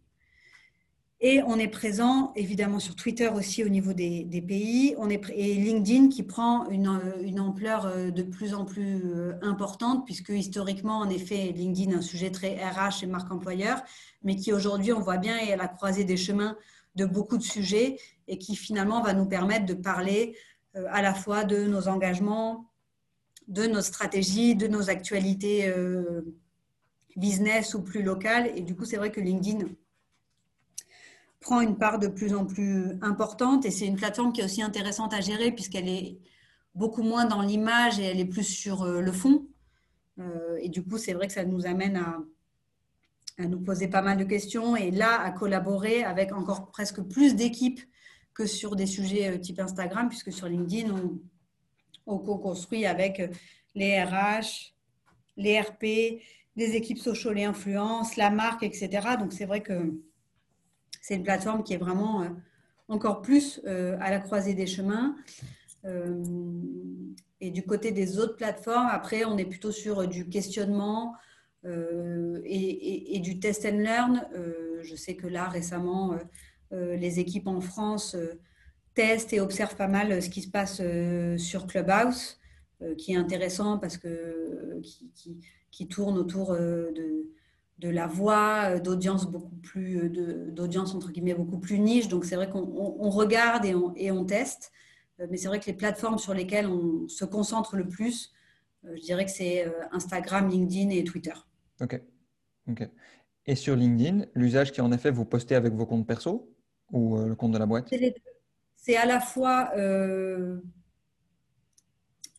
[1.22, 4.94] Et on est présent évidemment sur Twitter aussi au niveau des, pays.
[5.00, 9.02] On est, et LinkedIn qui prend une, une, ampleur de plus en plus
[9.42, 13.82] importante, puisque historiquement, en effet, LinkedIn est un sujet très RH et marque employeur,
[14.24, 16.58] mais qui aujourd'hui, on voit bien, est à la croisée des chemins
[16.96, 20.38] de beaucoup de sujets et qui finalement va nous permettre de parler
[20.76, 22.70] euh, à la fois de nos engagements,
[23.48, 26.22] de nos stratégies, de nos actualités euh,
[27.16, 28.52] business ou plus locales.
[28.56, 29.66] Et du coup, c'est vrai que LinkedIn
[31.40, 34.64] prend une part de plus en plus importante et c'est une plateforme qui est aussi
[34.64, 36.18] intéressante à gérer puisqu'elle est
[36.74, 39.48] beaucoup moins dans l'image et elle est plus sur euh, le fond.
[40.62, 42.24] Et du coup, c'est vrai que ça nous amène à,
[43.38, 47.36] à, nous poser pas mal de questions et là, à collaborer avec encore presque plus
[47.36, 47.82] d'équipes
[48.34, 51.20] que sur des sujets euh, type Instagram, puisque sur LinkedIn, on,
[52.06, 53.22] on co-construit avec
[53.76, 54.74] les RH,
[55.38, 56.22] les RP,
[56.56, 58.90] les équipes social et influence, la marque, etc.
[59.20, 59.94] Donc, c'est vrai que
[61.02, 62.26] c'est une plateforme qui est vraiment
[62.88, 65.16] encore plus à la croisée des chemins.
[65.86, 66.24] Euh,
[67.42, 71.14] et du côté des autres plateformes, après, on est plutôt sur du questionnement
[71.66, 74.28] euh, et, du test and learn.
[74.36, 76.16] Euh, je sais que là, récemment,
[76.72, 78.18] les équipes en France
[78.94, 80.82] testent et observent pas mal ce qui se passe
[81.42, 82.38] sur Clubhouse,
[82.98, 84.82] qui est intéressant parce que
[85.72, 90.10] qui, tourne autour de, la voix, d'audience beaucoup plus,
[90.52, 92.10] d'audience entre guillemets beaucoup plus niche.
[92.10, 94.72] Donc c'est vrai qu'on regarde et on, et on teste.
[95.20, 98.34] Euh, mais c'est vrai que les plateformes sur lesquelles on se concentre le plus,
[98.86, 101.34] euh, je dirais que c'est euh, Instagram, LinkedIn et Twitter.
[101.82, 102.02] Ok.
[102.70, 102.90] ok.
[103.46, 106.52] Et sur LinkedIn, l'usage qui en effet vous postez avec vos comptes perso
[106.92, 107.94] ou le compte de la boîte?
[108.76, 109.72] C'est à la fois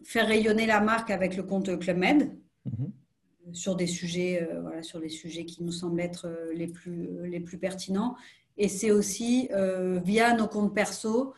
[0.05, 2.92] faire rayonner la marque avec le compte Club Med mhm.
[3.53, 7.59] sur des sujets, voilà, sur les sujets qui nous semblent être les plus, les plus
[7.59, 8.16] pertinents.
[8.57, 9.49] Et c'est aussi
[10.03, 11.35] via nos comptes perso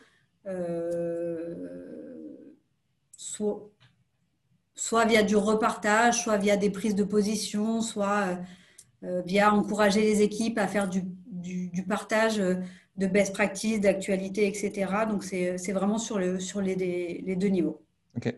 [0.49, 1.55] euh,
[3.17, 3.69] soit,
[4.79, 8.35] soit via du repartage, soit via des prises de position, soit euh,
[9.03, 11.03] euh, via encourager les équipes à faire du,
[11.87, 15.05] partage de best practices, d'actualités, etc.
[15.09, 17.83] Donc, c'est vraiment sur, le, sur les, deux niveaux.
[18.15, 18.33] OK.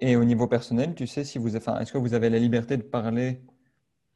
[0.00, 2.76] Et au niveau personnel, tu sais si vous, enfin, est-ce que vous avez la liberté
[2.76, 3.42] de parler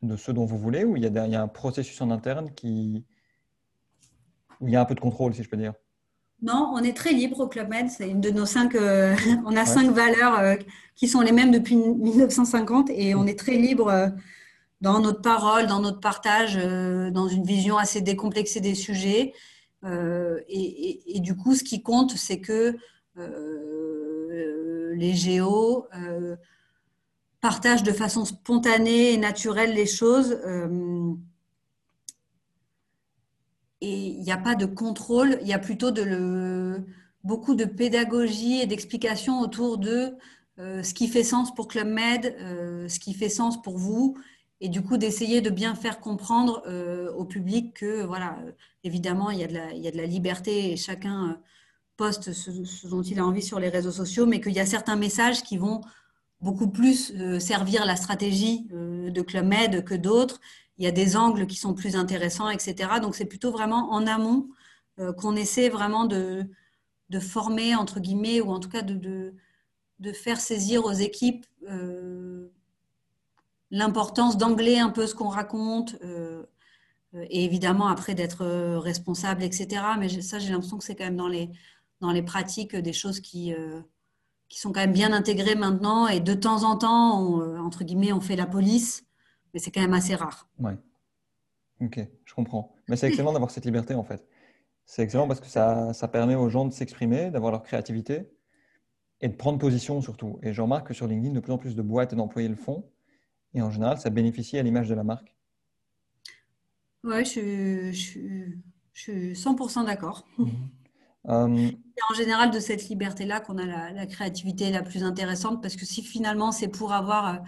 [0.03, 3.05] de ce dont vous voulez ou il y a, il un processus en interne qui,
[4.61, 5.75] où il y a un peu de contrôle, si je peux dire?
[6.43, 7.89] Non, on est très libre au Club Med.
[7.89, 8.75] C'est une de nos cinq.
[8.75, 9.15] Euh,
[9.47, 10.57] on a cinq valeurs euh,
[10.97, 14.09] qui sont les mêmes depuis 1950 et on est très libre euh,
[14.81, 19.33] dans notre parole, dans notre partage, dans une vision assez décomplexée des sujets.
[19.85, 22.77] Et, du coup, ce qui compte, c'est que
[24.97, 25.87] les géos
[27.41, 30.37] partagent de façon spontanée et naturelle les choses
[33.83, 36.83] et il n'y a pas de contrôle, il y a plutôt de
[37.25, 40.17] beaucoup de pédagogie et d'explication autour de
[40.59, 44.17] euh, ce qui fait sens pour Club Med, euh, ce qui fait sens pour vous,
[44.61, 48.39] et du coup d'essayer de bien faire comprendre euh, au public que, voilà,
[48.85, 51.41] évidemment, il y, a de la, il y a de la liberté et chacun
[51.97, 54.97] poste ce, dont il a envie sur les réseaux sociaux, mais qu'il y a certains
[54.97, 55.81] messages qui vont
[56.41, 60.41] beaucoup plus servir la stratégie de Club Med que d'autres
[60.79, 63.01] il y a des angles qui sont plus intéressants, etc.
[63.01, 64.49] Donc c'est plutôt vraiment en amont
[64.99, 66.49] euh, qu'on essaie vraiment de,
[67.21, 69.35] former, entre guillemets, ou en tout cas de,
[70.15, 72.49] faire saisir aux équipes euh,
[73.71, 75.97] l'importance d'angler un peu ce qu'on raconte.
[76.03, 76.45] Euh,
[77.15, 78.45] et évidemment, après d'être
[78.79, 79.83] responsable, etc.
[79.99, 81.51] Mais ça, j'ai l'impression que c'est quand même dans les,
[82.01, 83.53] dans les pratiques des choses qui,
[84.49, 86.07] qui sont quand même bien intégrées maintenant.
[86.09, 89.05] Et de temps en temps, entre guillemets, on fait la police
[89.53, 90.49] mais c'est quand même assez rare.
[90.59, 90.77] Ouais.
[91.81, 92.75] Ok, je comprends.
[92.89, 94.27] Mais c'est excellent d'avoir cette liberté en fait.
[94.85, 98.31] C'est excellent parce que ça, ça permet aux gens de s'exprimer, d'avoir leur créativité
[99.21, 100.39] et de prendre position surtout.
[100.43, 102.57] Et je remarque que sur LinkedIn, de plus en plus de boîtes et d'employés le
[102.57, 102.89] font.
[103.55, 105.37] Et en général, ça bénéficie à l'image de la marque.
[107.05, 108.21] Ouais, je, je,
[108.93, 110.27] je suis 100% d'accord.
[110.39, 110.49] Mhm.
[111.29, 115.63] Euh, c'est en général de cette liberté-là qu'on a la, la, créativité la plus intéressante
[115.63, 117.39] parce que si finalement c'est pour avoir euh,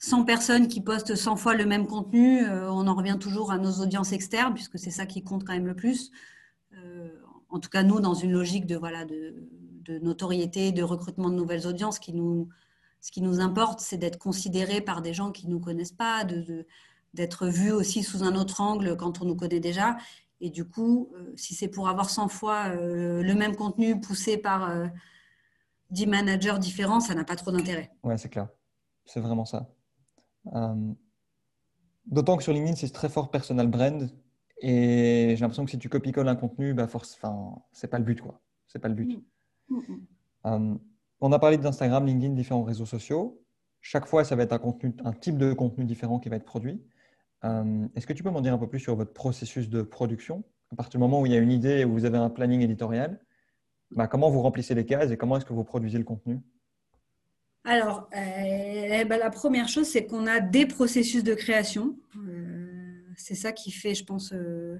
[0.00, 3.58] 100 personnes qui postent 100 fois le même contenu, euh, on en revient toujours à
[3.58, 6.10] nos audiences externes, puisque c'est ça qui compte quand même le plus.
[6.74, 7.10] Euh,
[7.50, 9.34] en tout cas, nous, dans une logique de, voilà, de,
[10.02, 15.12] notoriété, de recrutement de nouvelles audiences, ce qui nous importe, c'est d'être considéré par des
[15.12, 16.24] gens qui ne nous connaissent pas,
[17.12, 19.98] d'être vu aussi sous un autre angle quand on nous connaît déjà.
[20.40, 24.72] Et du coup, euh, si c'est pour avoir 100 fois le même contenu poussé par
[25.90, 27.90] 10 managers différents, ça n'a pas trop d'intérêt.
[28.04, 28.48] Ouais, c'est clair.
[29.04, 29.68] C'est vraiment ça.
[30.54, 30.92] Euh,
[32.06, 34.10] d'autant que sur LinkedIn, c'est très fort personal brand.
[34.62, 37.18] Et j'ai l'impression que si tu copies-colles un contenu, bah force,
[37.72, 38.20] c'est pas le but.
[38.20, 38.40] quoi.
[38.66, 39.06] C'est pas le but.
[39.06, 39.74] Mm.
[39.74, 40.06] Mm, mm.
[40.46, 40.74] Euh,
[41.20, 43.42] on a parlé d'Instagram, LinkedIn, différents réseaux sociaux.
[43.80, 46.44] Chaque fois, ça va être un, contenu, un type de contenu différent qui va être
[46.44, 46.82] produit.
[47.44, 50.44] Euh, est-ce que tu peux m'en dire un peu plus sur votre processus de production?
[50.72, 52.30] À partir du moment où il y a une idée et où vous avez un
[52.30, 53.18] planning éditorial,
[53.90, 56.40] bah, comment vous remplissez les cases et comment est-ce que vous produisez le contenu?
[57.64, 61.98] Alors, euh, ben, la première chose, c'est qu'on a des processus de création.
[62.16, 64.78] Euh, c'est ça qui fait, je pense, euh,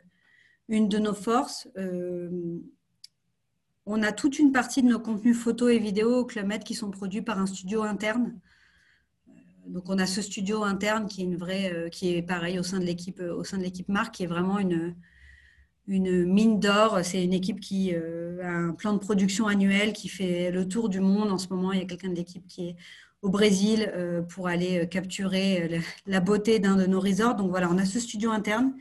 [0.68, 1.68] une de nos forces.
[3.86, 6.74] on a toute une partie de nos contenus photos et vidéos au Club Med qui
[6.74, 8.38] sont produits par un studio interne
[9.66, 12.80] donc on a ce studio interne qui est une vraie, qui est pareil au sein
[12.80, 14.96] de l'équipe, au sein de l'équipe marque, qui est vraiment une,
[15.90, 17.00] une mine d'or.
[17.02, 20.88] C'est une équipe qui euh, a un plan de production annuel qui fait le tour
[20.88, 21.30] du monde.
[21.30, 22.76] En ce moment, il y a quelqu'un de l'équipe qui est
[23.22, 23.92] au Brésil
[24.30, 27.34] pour aller capturer la beauté d'un de nos resorts.
[27.34, 28.72] Donc voilà, on a ce studio interne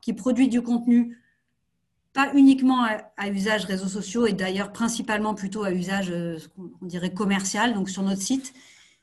[0.00, 1.18] qui produit du contenu
[2.12, 2.84] pas uniquement
[3.16, 6.12] à, usage réseaux sociaux et d'ailleurs principalement plutôt à usage,
[6.56, 8.54] on dirait commercial, donc sur notre site,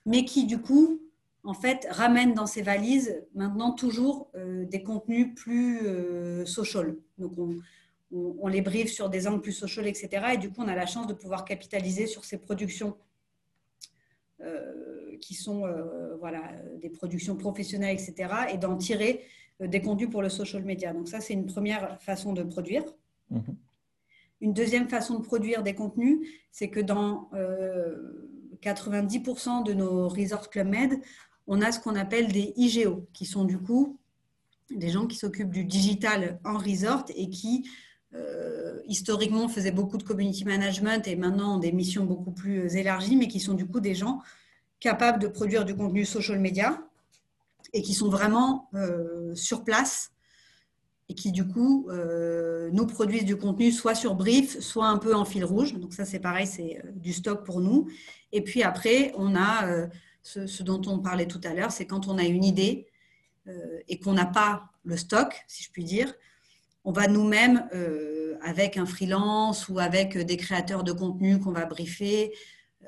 [0.06, 1.00] mais qui du coup
[1.46, 6.96] en fait, ramène dans ses valises maintenant toujours euh, des contenus plus euh, social.
[7.20, 7.34] Donc,
[8.12, 10.10] on, les brive sur des angles plus social, etc.
[10.34, 12.96] Et du coup, on a la chance de pouvoir capitaliser sur ces productions
[14.42, 15.66] euh, qui sont
[16.20, 18.34] voilà, des productions professionnelles, etc.
[18.54, 19.24] Et d'en tirer
[19.60, 20.94] des contenus pour le social media.
[20.94, 22.84] Donc, ça, c'est une première façon de produire.
[23.32, 23.56] Mm-hmm.
[24.42, 26.20] Une deuxième façon de produire des contenus,
[26.52, 27.30] c'est que dans
[28.62, 31.00] 90% de nos Resort Club Med,
[31.48, 34.00] on a ce qu'on appelle des IGO, qui sont du coup
[34.72, 37.70] des gens qui s'occupent du digital en resort et qui
[38.14, 43.16] euh, historiquement faisaient beaucoup de community management et maintenant ont des missions beaucoup plus élargies,
[43.16, 44.22] mais qui sont du coup des gens
[44.80, 46.82] capables de produire du contenu social media
[47.74, 50.12] et qui sont vraiment euh, sur place
[51.10, 55.14] et qui du coup euh, nous produisent du contenu soit sur brief, soit un peu
[55.14, 55.74] en fil rouge.
[55.76, 57.88] Donc ça c'est pareil, c'est du stock pour nous.
[58.32, 59.88] Et puis après, on a
[60.26, 62.88] ce, dont on parlait tout à l'heure, c'est quand on a une idée
[63.48, 66.14] euh, et qu'on n'a pas le stock, si je puis dire,
[66.84, 71.66] on va nous-mêmes, euh, avec un freelance ou avec des créateurs de contenu qu'on va
[71.66, 72.34] briefer,
[72.84, 72.88] euh,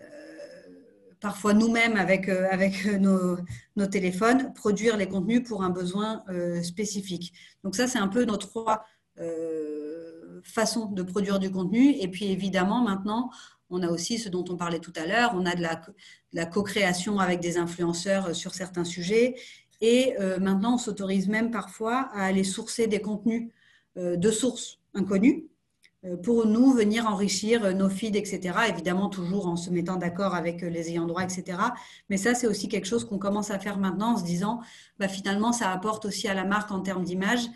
[1.20, 3.38] parfois nous-mêmes avec, avec nos,
[3.76, 6.24] nos, téléphones, produire les contenus pour un besoin
[6.64, 7.34] spécifique.
[7.64, 8.84] Donc ça, c'est un peu nos trois
[10.44, 11.96] façons de produire du contenu.
[12.00, 13.32] Et puis évidemment, maintenant,
[13.70, 15.62] on a aussi ce dont on parlait tout à l'heure, on a de
[16.34, 19.36] la, co-création avec des influenceurs euh, sur certains sujets.
[19.82, 23.52] Et euh, maintenant, on s'autorise même parfois à aller sourcer des contenus
[23.98, 25.46] euh, de sources inconnues
[26.24, 28.58] pour nous venir enrichir nos feeds, etc.
[28.70, 31.58] Évidemment, toujours en se mettant d'accord avec les ayants droit, etc.
[32.10, 34.62] Mais ça, c'est aussi quelque chose qu'on commence à faire maintenant en se disant,
[35.00, 37.50] bah, finalement, ça apporte aussi à la marque en termes d'image.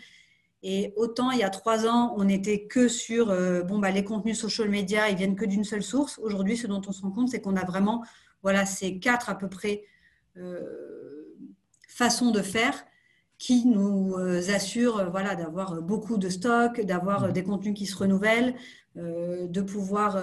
[0.62, 4.04] Et autant il y a trois ans, on n'était que sur euh, bon, bah, les
[4.04, 6.18] contenus social media, ils viennent que d'une seule source.
[6.18, 8.04] Aujourd'hui, ce dont on se rend compte, c'est qu'on a vraiment
[8.42, 9.84] voilà, ces quatre à peu près
[10.36, 11.34] euh,
[11.88, 12.84] façons de faire
[13.38, 17.32] qui nous euh, assurent voilà, d'avoir beaucoup de stock, d'avoir mmh.
[17.32, 18.54] des contenus qui se renouvellent,
[18.94, 20.22] de pouvoir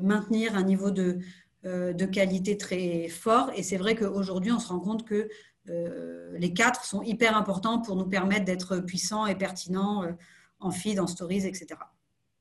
[0.00, 1.18] maintenir un niveau de,
[1.62, 3.50] de qualité très fort.
[3.54, 5.28] Et c'est vrai qu'aujourd'hui, on se rend compte que
[5.66, 10.12] les quatre sont hyper importants pour nous permettre d'être puissants et pertinents euh,
[10.60, 11.66] en feed, en stories, etc.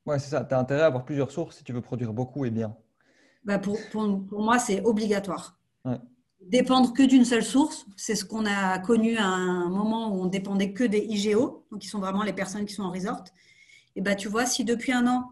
[0.06, 0.44] Ouais, c'est ça.
[0.44, 2.76] Tu as intérêt à avoir plusieurs sources si tu veux produire beaucoup et bien.
[3.44, 5.58] Bah pour, pour, moi, c'est obligatoire.
[6.42, 10.26] Dépendre que d'une seule source, c'est ce qu'on a connu à un moment où on
[10.26, 13.24] dépendait que des IGO, donc qui sont vraiment les personnes qui sont en resort.
[13.96, 15.32] Et bah, tu vois, si depuis un an,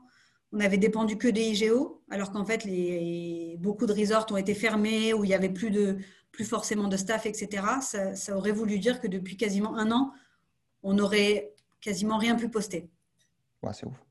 [0.51, 4.53] on avait dépendu que des IGO, alors qu'en fait, les, beaucoup de resorts ont été
[4.53, 5.97] fermés, où il n'y avait plus de,
[6.31, 10.11] plus forcément de staff, etc., ça, aurait voulu dire que depuis quasiment un an,
[10.83, 12.89] on n'aurait quasiment rien pu poster.
[13.61, 14.03] Ouais, c'est ouf.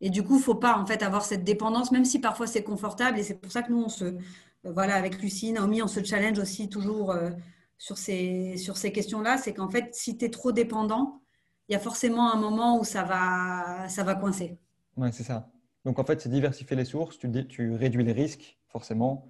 [0.00, 2.46] Et du coup, il ne faut pas en fait avoir cette dépendance, même si parfois
[2.46, 3.18] c'est confortable.
[3.18, 4.18] Et c'est pour ça que nous, on se, euh,
[4.64, 7.30] voilà, avec Lucie, Naomi, on se challenge aussi toujours euh,
[7.78, 9.38] sur ces, sur ces questions-là.
[9.38, 11.20] C'est qu'en fait, si tu es trop dépendant,
[11.68, 14.56] il y a forcément un moment où ça va, ça va coincer.
[14.96, 15.50] Oui, c'est ça.
[15.84, 19.26] Donc en fait, c'est diversifier les sources, tu, tu réduis les risques, forcément,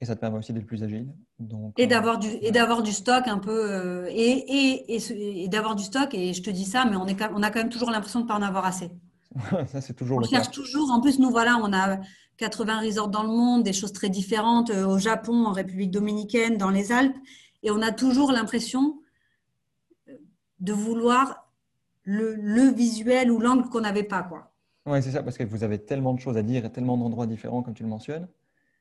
[0.00, 1.12] et ça te permet aussi d'être plus agile.
[1.38, 3.72] Donc, et d'avoir du, et d'avoir du stock un peu.
[3.72, 7.16] Euh, et, et, et, d'avoir du stock, et je te dis ça, mais on, est,
[7.34, 8.90] on a quand même toujours l'impression de ne pas en avoir assez.
[9.66, 10.90] ça, c'est toujours on le cherche toujours.
[10.90, 11.98] En plus, nous, voilà, on a
[12.38, 16.56] 80 resorts dans le monde, des choses très différentes euh, au Japon, en République dominicaine,
[16.56, 17.16] dans les Alpes.
[17.62, 19.00] Et on a toujours l'impression
[20.60, 21.50] de vouloir
[22.02, 24.22] le, le visuel ou l'angle qu'on n'avait pas.
[24.22, 24.52] Quoi.
[24.86, 27.26] Oui, c'est ça, parce que vous avez tellement de choses à dire et tellement d'endroits
[27.26, 28.28] différents, comme tu le mentionnes.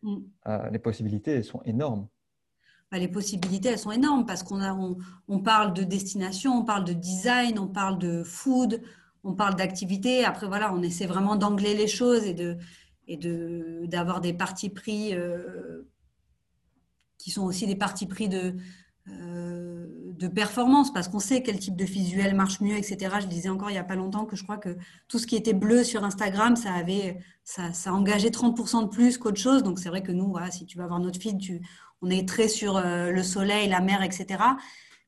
[0.03, 0.17] Mm.
[0.47, 2.07] Euh, les possibilités elles sont énormes.
[2.91, 6.83] Bah, les possibilités, elles sont énormes parce qu'on on, on, parle de destination, on parle
[6.83, 8.83] de design, on parle de food,
[9.23, 10.23] on parle d'activité.
[10.23, 12.55] Après, voilà, on essaie vraiment d'angler les choses et de
[13.07, 13.17] et
[13.87, 15.89] d'avoir des partis pris euh,
[17.17, 18.55] qui sont aussi des partis pris de,
[19.05, 23.15] de performance parce qu'on sait quel type de visuel marche mieux, etc.
[23.21, 25.35] Je disais encore il n'y a pas longtemps que je crois que tout ce qui
[25.35, 29.63] était bleu sur Instagram, ça avait ça, engagé 30% de plus qu'autre chose.
[29.63, 31.61] Donc c'est vrai que nous, voilà, si tu vas voir notre feed, tu,
[32.01, 34.41] on est très sur euh, le soleil, la mer, etc.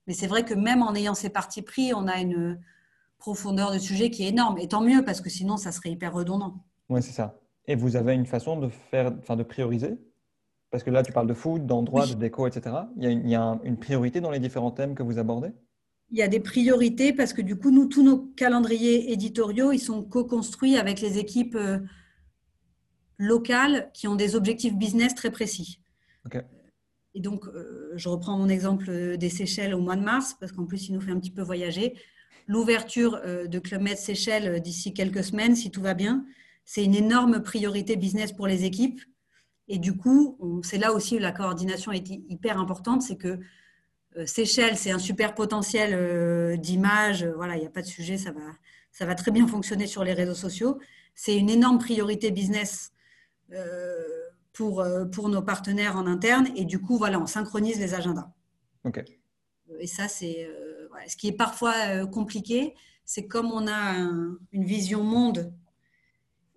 [0.07, 2.59] Mais c'est vrai que même en ayant ces partis pris, on a une
[3.17, 4.57] profondeur de sujet qui est énorme.
[4.57, 6.63] Et tant mieux, parce que sinon, ça serait hyper redondant.
[6.89, 7.39] Oui, c'est ça.
[7.65, 9.97] Et vous avez une façon de faire, enfin, de prioriser?
[10.75, 12.75] Parce que là, tu parles de food, d'endroits, de déco, etc.
[12.97, 15.53] Il y a, une priorité dans les différents thèmes que vous abordez?
[16.11, 19.79] Il y a des priorités parce que du coup, nous, tous nos calendriers éditoriaux, ils
[19.79, 21.79] sont co-construits avec les équipes euh,
[23.17, 25.79] locales qui ont des objectifs business très précis.
[27.13, 30.65] Et donc, euh, je reprends mon exemple des Seychelles au mois de mars, parce qu'en
[30.65, 31.95] plus, il nous fait un petit peu voyager.
[32.47, 36.25] L'ouverture euh, de Club Med Seychelles d'ici quelques semaines, si tout va bien,
[36.65, 38.99] c'est une énorme priorité business pour les équipes.
[39.67, 43.39] Et du coup, c'est là aussi où la coordination est hyper importante, c'est que
[44.17, 47.25] euh, Seychelles, c'est un super potentiel euh, d'image.
[47.35, 48.41] Voilà, il n'y a pas de sujet, ça va,
[48.91, 50.79] ça va très bien fonctionner sur les réseaux sociaux.
[51.15, 52.91] C'est une énorme priorité business
[53.51, 54.03] euh,
[54.53, 56.47] pour, pour nos partenaires en interne.
[56.55, 58.29] Et du coup, voilà, on synchronise les agendas.
[58.83, 59.03] OK.
[59.79, 60.47] Et ça, c'est
[61.07, 62.75] ce qui est parfois compliqué.
[63.03, 63.95] C'est comme on a
[64.51, 65.51] une vision monde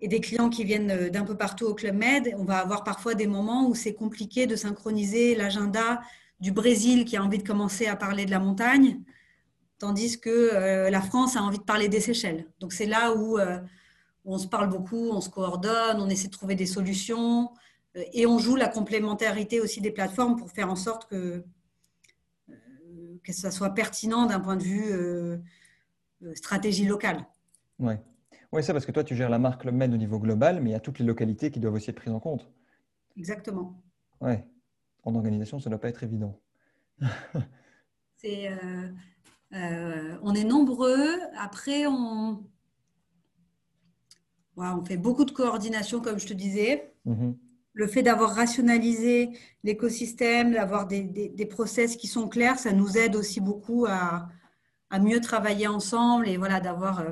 [0.01, 3.15] et des clients qui viennent d'un peu partout au Club Med, on va avoir parfois
[3.15, 6.01] des moments où c'est compliqué de synchroniser l'agenda
[6.39, 9.01] du Brésil qui a envie de commencer à parler de la montagne,
[9.77, 12.45] tandis que euh, la France a envie de parler des Seychelles.
[12.59, 13.59] Donc c'est là où, euh,
[14.25, 17.51] on se parle beaucoup, on se coordonne, on essaie de trouver des solutions
[17.97, 21.43] euh, et on joue la complémentarité aussi des plateformes pour faire en sorte que,
[23.23, 27.25] que ça soit pertinent d'un point de vue stratégie locale.
[28.51, 30.71] Oui, c'est parce que toi, tu gères la marque Le Med au niveau global, mais
[30.71, 32.51] il y a toutes les localités qui doivent aussi être prises en compte.
[33.15, 33.81] Exactement.
[34.21, 34.35] Oui
[35.03, 36.39] en organisation, ça ne doit pas être évident.
[38.17, 38.89] c'est, euh,
[39.53, 41.15] euh, on est nombreux.
[41.37, 42.43] Après, on,
[44.55, 46.93] on fait beaucoup de coordination, comme je te disais.
[47.05, 47.35] Mm-hmm.
[47.73, 49.29] Le fait d'avoir rationalisé
[49.63, 54.27] l'écosystème, d'avoir des, des, process qui sont clairs, ça nous aide aussi beaucoup à,
[54.89, 57.11] à mieux travailler ensemble et voilà, d'avoir euh,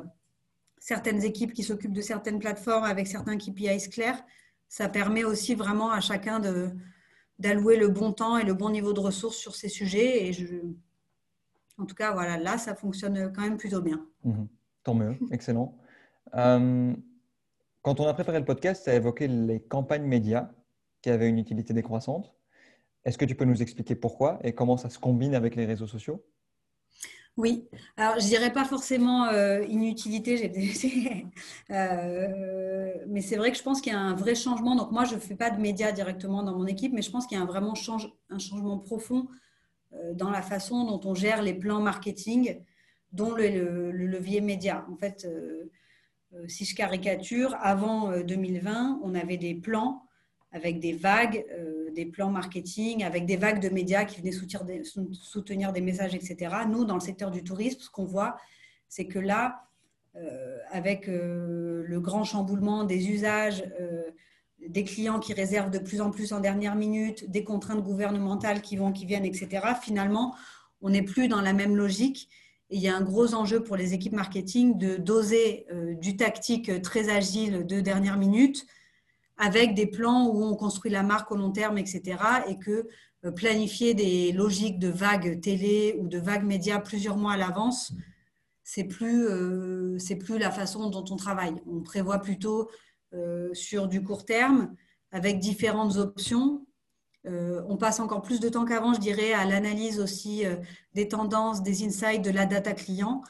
[0.88, 4.24] certaines équipes qui s'occupent de certaines plateformes avec certains KPIs clairs.
[4.70, 6.40] Ça permet aussi vraiment à chacun
[7.38, 10.26] d'allouer le bon temps et le bon niveau de ressources sur ces sujets.
[10.26, 10.46] Et je,
[11.78, 14.08] en tout cas, voilà, là, ça fonctionne quand même plutôt bien.
[14.24, 14.48] Mhm.
[14.84, 15.78] tant mieux, excellent.
[16.36, 16.94] Euh,
[17.82, 20.52] quand on a préparé le podcast, tu as évoqué les campagnes médias
[21.02, 22.34] qui avaient une utilité décroissante.
[23.04, 25.88] Est-ce que tu peux nous expliquer pourquoi et comment ça se combine avec les réseaux
[25.88, 26.24] sociaux?
[27.38, 30.52] Oui, alors je dirais pas forcément euh, inutilité,
[31.70, 34.76] euh, mais c'est vrai que je pense qu'il y a un vrai changement.
[34.76, 37.28] Donc moi, je ne fais pas de médias directement dans mon équipe, mais je pense
[37.28, 37.74] qu'il y a vraiment
[38.30, 39.28] un changement profond
[39.94, 42.60] euh, dans la façon dont on gère les plans marketing,
[43.12, 44.84] dont le, le levier média.
[44.92, 45.28] En fait,
[46.48, 50.07] si je caricature, avant 2020, on avait des plans
[50.58, 54.32] avec des vagues, euh, des plans marketing, avec des vagues de médias qui venaient
[55.14, 56.56] soutenir des, messages, etc.
[56.68, 58.38] Nous, dans le secteur du tourisme, ce qu'on voit,
[58.90, 59.68] c'est que là,
[60.16, 63.64] euh, avec euh, le grand chamboulement des usages,
[64.68, 68.76] des clients qui réservent de plus en plus en dernière minute, des contraintes gouvernementales qui
[68.76, 69.48] vont, qui viennent, etc.,
[69.82, 70.36] finalement,
[70.82, 72.30] on n'est plus dans la même logique.
[72.72, 75.68] Il y a un gros enjeu pour les équipes marketing de doser
[76.02, 78.66] du tactique très agile de dernière minute
[79.38, 82.18] avec des plans où on construit la marque au long terme, etc.
[82.48, 82.88] Et que
[83.26, 87.94] euh, planifier des logiques de vagues télé ou de vagues médias plusieurs mois à l'avance,
[88.64, 91.54] c'est plus, euh, plus la façon dont on travaille.
[91.68, 92.70] On prévoit plutôt
[93.14, 94.76] euh, sur du court terme
[95.12, 96.66] avec différentes options.
[97.26, 100.44] on passe encore plus de temps qu'avant, je dirais, à l'analyse aussi
[100.94, 103.22] des tendances, des insights, de la data client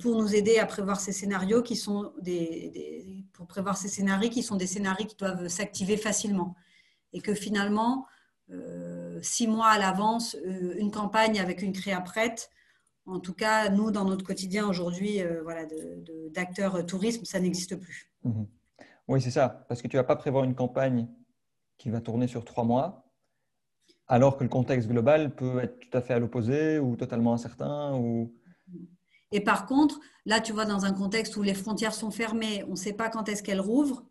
[0.00, 4.42] pour nous aider à prévoir ces scénarios qui sont des, pour prévoir ces scénarios qui
[4.42, 6.54] sont des scénarios qui doivent s'activer facilement.
[7.14, 8.04] Et que finalement
[8.50, 12.50] euh, six mois à l'avance euh, une campagne avec une créa prête
[13.06, 15.62] en tout cas nous dans notre quotidien aujourd'hui voilà
[16.34, 18.12] d'acteurs tourisme ça n'existe plus.
[18.24, 18.46] Mhm.
[19.08, 19.64] oui c'est ça.
[19.68, 21.08] Parce que tu vas pas prévoir une campagne
[21.78, 23.10] qui va tourner sur trois mois
[24.06, 27.94] alors que le contexte global peut être tout à fait à l'opposé ou totalement incertain
[27.94, 28.34] ou
[29.32, 32.72] et par contre, là, tu vois, dans un contexte où les frontières sont fermées, on
[32.72, 34.04] ne sait pas quand est-ce qu'elles rouvrent.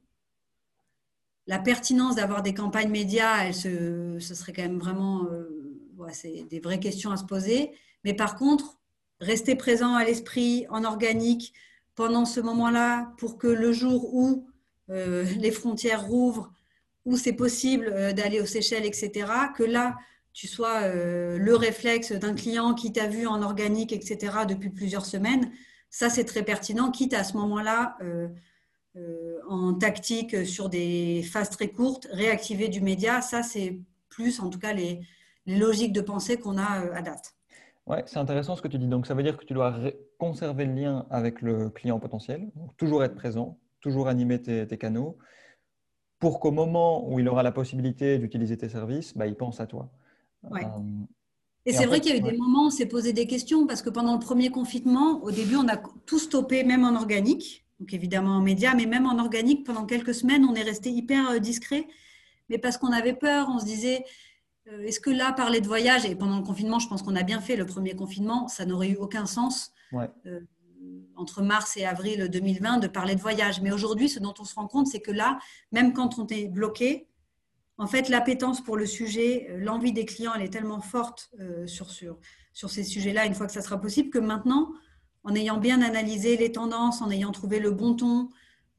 [1.47, 5.70] La pertinence d'avoir des campagnes médias, elle ce serait quand même vraiment, euh,
[6.11, 7.72] c'est des vraies questions à se poser.
[8.03, 8.80] Mais par contre,
[9.20, 11.53] rester présent à l'esprit, en organique,
[11.95, 14.47] pendant ce moment-là, pour que le jour où
[14.89, 16.51] euh, les frontières rouvrent,
[17.05, 19.97] où c'est possible euh, d'aller aux Seychelles, etc., que là,
[20.34, 25.05] tu sois euh, le réflexe d'un client qui t'a vu en organique, etc., depuis plusieurs
[25.05, 25.51] semaines,
[25.89, 28.27] ça c'est très pertinent, quitte à ce moment-là, euh,
[28.95, 34.49] euh, en tactique sur des phases très courtes, réactiver du média, ça c'est plus en
[34.49, 35.01] tout cas les,
[35.45, 37.34] logiques de pensée qu'on a à date.
[37.88, 38.86] Ouais, c'est intéressant ce que tu dis.
[38.86, 39.80] Donc, ça veut dire que tu dois
[40.19, 45.17] conserver le lien avec le client potentiel, toujours être présent, toujours animer tes, canaux,
[46.19, 49.65] pour qu'au moment où il aura la possibilité d'utiliser tes services, bah, il pense à
[49.65, 49.89] toi.
[50.44, 50.66] Ouais.
[50.66, 51.06] Euh,
[51.66, 53.68] et, c'est vrai qu'il y a eu des moments où on s'est posé des questions
[53.68, 57.66] parce que pendant le premier confinement, au début, on a tout stoppé, même en organique,
[57.80, 61.32] donc évidemment en médias, mais même en organique, pendant quelques semaines, on est resté hyper
[61.32, 61.88] euh, discret,
[62.50, 64.04] mais parce qu'on avait peur, on se disait,
[64.72, 67.24] euh, est-ce que là, parler de voyage, et pendant le confinement, je pense qu'on a
[67.24, 69.72] bien fait le premier confinement, ça n'aurait eu aucun sens
[70.26, 70.40] euh,
[71.16, 73.62] entre mars et avril 2020 de parler de voyage.
[73.62, 75.40] Mais aujourd'hui, ce dont on se rend compte, c'est que là,
[75.72, 77.09] même quand on est bloqué,
[77.80, 81.32] en fait, l'appétence pour le sujet, euh, l'envie des clients, elle est tellement forte
[81.65, 84.71] sur, sur, ces sujets-là, une fois que ça sera possible, que maintenant,
[85.23, 88.30] en ayant bien analysé les tendances, en ayant trouvé le bon ton,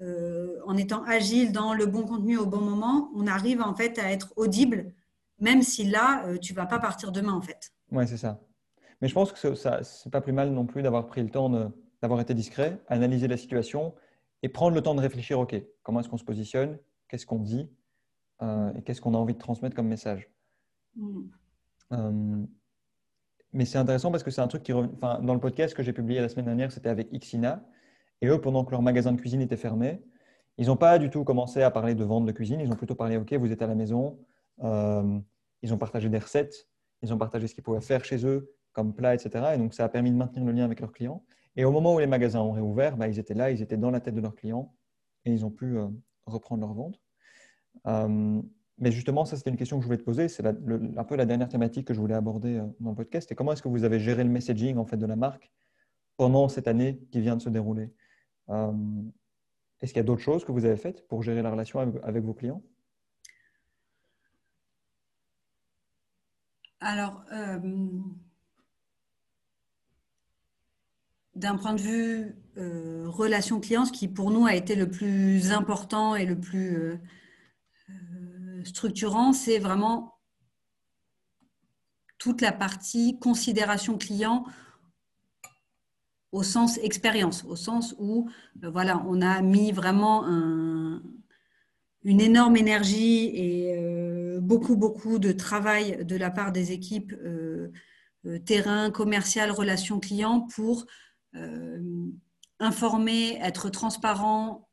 [0.00, 4.10] en étant agile dans le bon contenu au bon moment, on arrive en fait à
[4.12, 4.94] être audible
[5.40, 7.72] même si là, euh, tu vas pas partir demain, en fait.
[7.90, 8.40] Oui, c'est ça.
[9.00, 11.50] Mais je pense que ce n'est pas plus mal non plus d'avoir pris le temps
[12.02, 13.94] d'avoir été discret, analyser la situation
[14.42, 16.78] et prendre le temps de réfléchir, OK, comment est-ce qu'on se positionne,
[17.08, 17.70] qu'est-ce qu'on dit
[18.42, 20.30] euh, et qu'est-ce qu'on a envie de transmettre comme message.
[20.96, 21.20] Mm.
[21.92, 22.46] Euh,
[23.52, 24.90] mais c'est intéressant parce que c'est un truc qui revient.
[24.94, 27.64] Enfin, dans le podcast que j'ai publié la semaine dernière, c'était avec Xina.
[28.20, 30.02] Et eux, pendant que leur magasin de cuisine était fermé,
[30.58, 32.60] ils n'ont pas du tout commencé à parler de vente de cuisine.
[32.60, 34.18] Ils ont plutôt parlé, OK, vous êtes à la maison,
[34.62, 35.18] euh,
[35.62, 36.68] ils ont partagé des recettes,
[37.02, 39.52] ils ont partagé ce qu'ils pouvaient faire chez eux comme plat, etc.
[39.54, 41.24] Et donc, ça a permis de maintenir le lien avec leurs clients.
[41.56, 43.90] Et au moment où les magasins ont réouvert, bah, ils étaient là, ils étaient dans
[43.90, 44.72] la tête de leurs clients
[45.24, 45.88] et ils ont pu euh,
[46.26, 47.00] reprendre leur vente.
[47.86, 48.42] Euh,
[48.78, 50.28] mais justement, ça, c'était une question que je voulais te poser.
[50.28, 53.30] C'est un peu la dernière thématique que je voulais aborder dans le podcast.
[53.30, 55.50] Et comment est-ce que vous avez géré le messaging en fait, de la marque
[56.16, 57.90] pendant cette année qui vient de se dérouler?
[59.80, 62.24] Est-ce qu'il y a d'autres choses que vous avez faites pour gérer la relation avec
[62.24, 62.62] vos clients?
[66.80, 67.58] Alors, euh,
[71.34, 75.52] d'un point de vue euh, relation client, ce qui pour nous a été le plus
[75.52, 76.96] important et le plus euh,
[78.64, 80.14] structurant, c'est vraiment
[82.18, 84.44] toute la partie considération client
[86.32, 88.28] au sens expérience, au sens où
[88.62, 90.24] voilà, on a mis vraiment
[92.04, 93.70] une énorme énergie et
[94.40, 97.70] beaucoup, beaucoup de travail de la part des équipes euh,
[98.26, 100.86] euh, terrain, commercial, relations clients pour
[101.36, 102.08] euh,
[102.58, 104.68] informer, être transparent,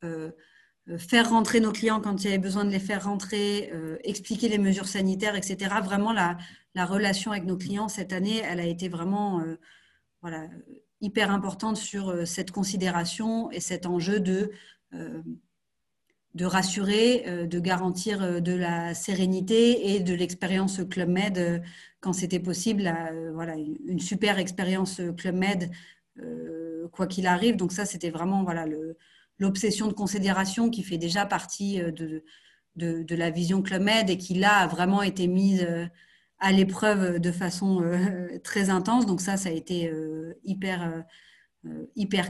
[0.97, 3.71] faire rentrer nos clients quand il y avait besoin de les faire rentrer,
[4.03, 5.75] expliquer les mesures sanitaires, etc.
[5.83, 6.37] Vraiment, la,
[6.75, 9.43] la, relation avec nos clients cette année, elle a été vraiment
[10.21, 10.47] voilà,
[11.01, 14.51] hyper importante sur cette considération et cet enjeu de
[16.37, 21.59] de rassurer, euh, de garantir euh, de la sérénité et de l'expérience Club Med euh,
[21.99, 22.93] quand c'était possible.
[23.33, 25.71] Voilà, une super expérience Club Med,
[26.91, 27.55] quoi qu'il arrive.
[27.57, 28.65] Donc ça, c'était vraiment voilà
[29.39, 32.23] l'obsession de considération qui fait déjà partie de,
[32.75, 35.67] de, la vision Club et qui là a vraiment été mise
[36.39, 37.83] à l'épreuve de façon
[38.43, 39.05] très intense.
[39.05, 39.91] Donc ça, ça a été
[40.43, 41.03] hyper,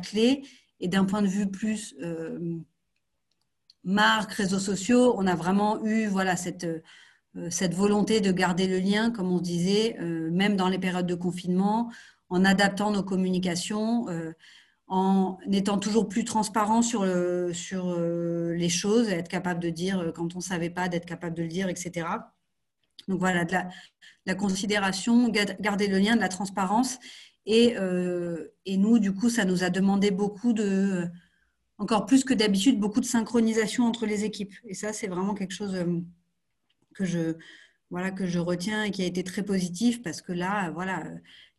[0.01, 0.43] clé.
[0.79, 1.95] Et d'un point de vue plus
[3.83, 6.67] marques, réseaux sociaux, on a vraiment eu voilà, cette,
[7.37, 11.07] euh, cette volonté de garder le lien, comme on disait, euh, même dans les périodes
[11.07, 11.91] de confinement,
[12.29, 14.33] en adaptant nos communications, euh,
[14.87, 17.05] en étant toujours plus transparent sur,
[17.53, 21.43] sur les choses, être capable de dire quand on ne savait pas, d'être capable de
[21.43, 22.07] le dire, etc.
[23.09, 23.53] Donc voilà, de
[24.25, 26.99] la, considération, garder le lien, de la transparence.
[27.45, 27.75] Et,
[28.65, 31.09] et, nous, du coup, ça nous a demandé beaucoup de
[31.77, 34.53] encore plus que d'habitude, beaucoup de synchronisation entre les équipes.
[34.65, 35.99] Et ça, c'est vraiment quelque chose euh,
[36.95, 37.35] que je,
[37.89, 41.03] voilà, que je retiens et qui a été très positif parce que là, voilà,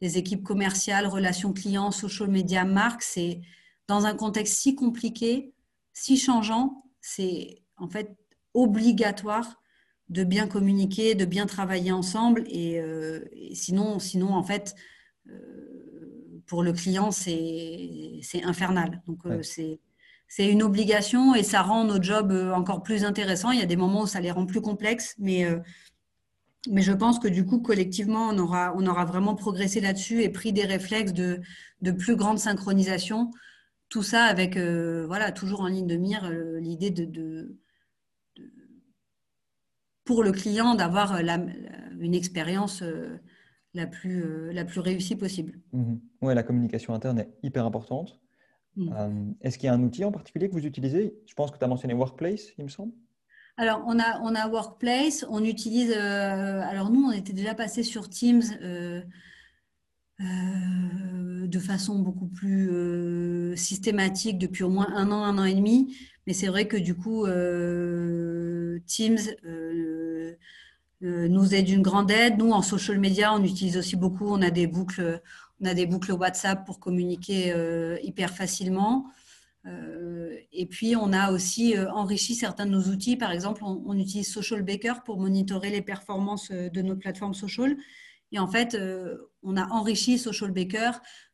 [0.01, 3.41] les équipes commerciales, relations clients, social media, marques, c'est
[3.87, 5.53] dans un contexte si compliqué,
[5.93, 8.17] si changeant, c'est en fait
[8.55, 9.63] obligatoire
[10.09, 12.45] de bien communiquer, de bien travailler ensemble.
[12.49, 14.75] Et, euh, sinon, sinon, en fait,
[15.29, 19.03] euh, pour le client, c'est infernal.
[19.07, 19.81] Donc, c'est
[20.29, 23.51] c'est une obligation et ça rend nos jobs euh, encore plus intéressants.
[23.51, 25.59] Il y a des moments où ça les rend plus complexes, mais, euh,
[26.71, 30.29] mais je pense que du coup, collectivement, on aura, on aura vraiment progressé là-dessus et
[30.29, 31.41] pris des réflexes de,
[31.83, 33.31] de plus grande synchronisation.
[33.89, 36.31] Tout ça avec, euh, voilà, toujours en ligne de mire,
[36.61, 37.57] l'idée de, de,
[40.05, 42.83] pour le client d'avoir une expérience
[43.75, 45.61] la, plus, la plus réussie possible.
[45.73, 48.19] Mmh oui, la communication interne est hyper importante.
[48.77, 48.93] Mm.
[48.93, 51.15] Euh, est-ce qu'il y a un outil en particulier que vous utilisez?
[51.27, 52.93] Je pense que tu as mentionné Workplace, il me semble.
[53.61, 55.93] Alors, on a, on a Workplace, on utilise.
[55.95, 58.43] Euh, alors, nous, on était déjà passé sur Teams.
[58.63, 59.03] Euh,
[60.21, 65.97] de façon beaucoup plus systématique depuis au moins un an, un an et demi.
[66.27, 67.25] Mais c'est vrai que du coup,
[68.87, 69.19] Teams
[71.01, 72.39] nous est d'une grande aide.
[72.39, 74.27] Nous, en social media, on utilise aussi beaucoup.
[74.29, 75.23] On a des boucles,
[75.61, 77.55] on a des boucles WhatsApp pour communiquer
[78.03, 79.07] hyper facilement.
[79.67, 83.17] Euh, et puis, on a aussi euh, enrichi certains de nos outils.
[83.17, 87.77] Par exemple, on, utilise Social Baker pour monitorer les performances euh, de notre plateforme social.
[88.31, 88.77] Et en fait,
[89.43, 90.91] on a enrichi Social Baker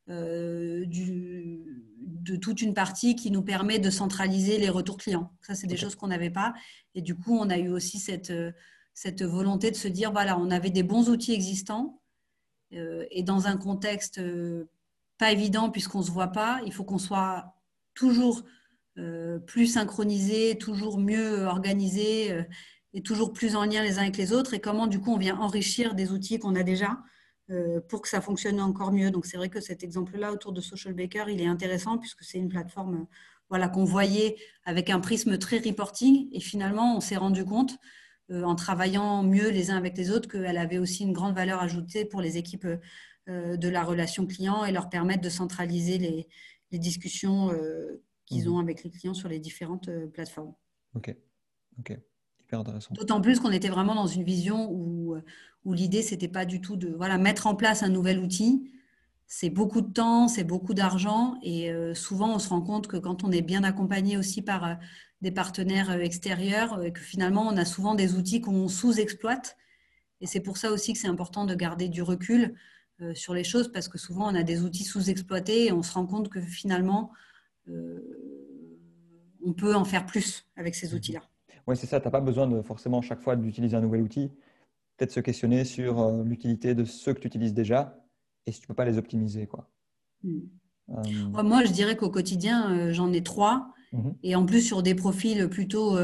[0.07, 1.65] du,
[1.99, 5.33] de toute une partie qui nous permet de centraliser les retours clients.
[5.41, 6.55] Ça, c'est des choses qu'on n'avait pas.
[6.95, 8.33] Et du coup, on a eu aussi cette,
[8.93, 12.01] cette volonté de se dire, voilà, on avait des bons outils existants.
[12.71, 14.21] et dans un contexte
[15.19, 17.54] pas évident puisqu'on ne se voit pas, il faut qu'on soit
[17.95, 18.43] toujours
[18.97, 22.45] euh, plus synchronisé, toujours mieux organisé euh,
[22.93, 25.19] et toujours plus en lien les uns avec les autres et comment du coup on
[25.19, 26.99] vient enrichir des outils qu'on a déjà
[27.51, 29.11] euh, pour que ça fonctionne encore mieux.
[29.11, 32.39] Donc c'est vrai que cet exemple-là autour de Social Baker, il est intéressant puisque c'est
[32.39, 33.09] une plateforme
[33.49, 37.77] voilà, qu'on voyait avec un prisme très reporting et finalement on s'est rendu compte
[38.33, 42.05] en travaillant mieux les uns avec les autres qu'elle avait aussi une grande valeur ajoutée
[42.07, 42.67] pour les équipes
[43.27, 46.27] de la relation client et leur permettre de centraliser les,
[46.75, 48.65] les discussions euh, qu'ils ont mhm.
[48.65, 50.55] avec les clients sur les différentes euh, plateformes.
[50.95, 51.15] Ok,
[51.79, 51.97] ok,
[52.41, 52.95] hyper intéressant.
[52.95, 55.23] D'autant plus qu'on était vraiment dans une vision où, euh,
[55.65, 58.73] où l'idée, c'était pas du tout de voilà, mettre en place un nouvel outil.
[59.27, 63.25] C'est beaucoup de temps, c'est beaucoup d'argent et souvent on se rend compte que quand
[63.25, 64.77] on est bien accompagné aussi par
[65.23, 69.57] des partenaires extérieurs, que finalement on a souvent des outils qu'on sous-exploite.
[70.21, 72.55] Et c'est pour ça aussi que c'est important de garder du recul
[73.15, 76.07] sur les choses parce que souvent on a des outils sous-exploités et on se rend
[76.07, 77.11] compte que finalement
[77.69, 77.99] euh,
[79.45, 80.95] on peut en faire plus avec ces mhm.
[80.97, 81.21] outils-là.
[81.67, 82.01] Oui, c'est ça.
[82.01, 84.31] Tu n'as pas besoin de forcément chaque fois d'utiliser un nouvel outil.
[84.97, 87.99] Peut-être se questionner sur euh, l'utilité de ceux que tu utilises déjà
[88.47, 89.47] et si tu ne peux pas les optimiser.
[89.47, 89.71] Quoi.
[90.23, 90.41] Hmm.
[90.87, 93.73] Moi, je dirais qu'au quotidien, j'en ai trois.
[93.93, 94.17] Mhm.
[94.23, 95.97] Et en plus, sur des profils plutôt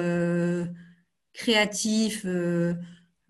[1.35, 2.25] créatifs,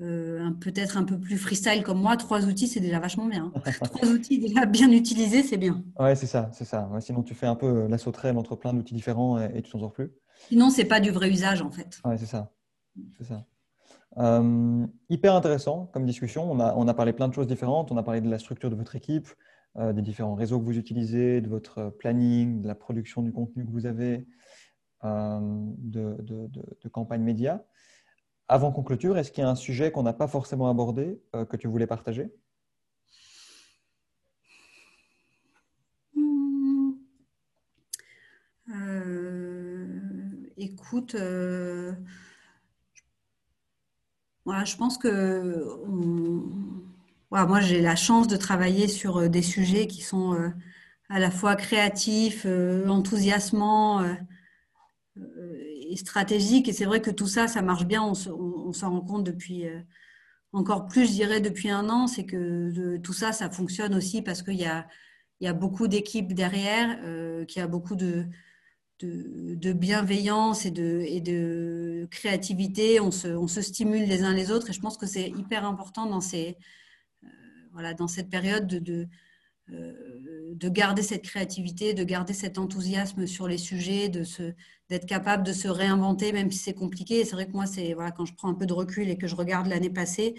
[0.03, 3.53] euh, peut-être un peu plus freestyle comme moi, trois outils, c'est déjà vachement bien.
[3.85, 5.85] trois outils déjà bien utilisés, c'est bien.
[5.99, 6.89] Ouais, c'est ça, c'est ça.
[7.01, 9.79] sinon, tu fais un peu euh, la sauterelle entre plein d'outils différents et, tu t'en
[9.79, 10.11] sors plus.
[10.49, 12.01] Sinon, c'est pas du vrai usage en fait.
[12.05, 12.51] Ouais, c'est ça.
[13.19, 13.45] C'est ça.
[14.19, 16.51] Euh, hyper intéressant comme discussion.
[16.51, 17.93] On a, on a parlé plein de choses différentes.
[17.93, 19.29] On a parlé de la structure de votre équipe,
[19.79, 23.71] des différents réseaux que vous utilisez, de votre planning, de la production du contenu que
[23.71, 24.27] vous avez,
[25.05, 26.51] de, de,
[26.83, 27.65] de, campagne média.
[28.53, 31.45] Avant qu'on clôture, est-ce qu'il y a un sujet qu'on n'a pas forcément abordé euh,
[31.45, 32.33] que tu voulais partager?
[38.75, 39.87] Euh,
[40.57, 41.93] Écoute, euh,
[44.47, 45.65] je pense que
[47.31, 50.53] moi j'ai la chance de travailler sur des sujets qui sont
[51.09, 52.47] à la fois créatifs,
[52.89, 54.05] enthousiasmants
[55.97, 56.69] stratégique.
[56.69, 58.03] Et c'est vrai que tout ça, ça marche bien.
[58.03, 58.15] On,
[58.73, 59.81] s'en rend compte depuis euh,
[60.53, 62.07] encore plus, je dirais, depuis un an.
[62.07, 64.87] C'est que tout ça, ça fonctionne aussi parce qu'il y a,
[65.53, 68.27] beaucoup d'équipes derrière, euh, qu'il y a beaucoup de,
[69.73, 73.01] bienveillance et de, créativité.
[73.01, 74.71] On se, on stimule les uns les autres.
[74.71, 79.09] Et je pense que c'est hyper important dans, euh, cette période de
[79.71, 84.25] de garder cette créativité, de garder cet enthousiasme sur les sujets, de
[84.91, 87.25] d'être capable de se réinventer, même si c'est compliqué.
[87.25, 89.29] C'est vrai que moi, c'est voilà, quand je prends un peu de recul et que
[89.29, 90.35] je regarde l'année passée,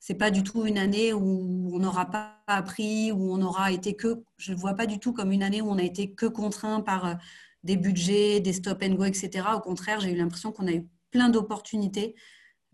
[0.00, 3.94] c'est pas du tout une année où on n'aura pas appris, où on aura été
[3.94, 6.26] que, je ne vois pas du tout comme une année où on a été que
[6.26, 7.14] contraint par euh,
[7.62, 9.46] des budgets, des stop and go, etc.
[9.54, 12.16] Au contraire, j'ai eu l'impression qu'on a eu plein d'opportunités,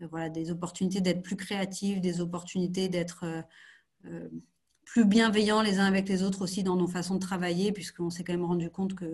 [0.01, 3.23] euh, voilà, des opportunités d'être plus créatifs, des opportunités d'être
[4.91, 8.23] plus bienveillants les uns avec les autres aussi dans nos façons de travailler, puisqu'on s'est
[8.23, 9.05] quand même rendu compte que,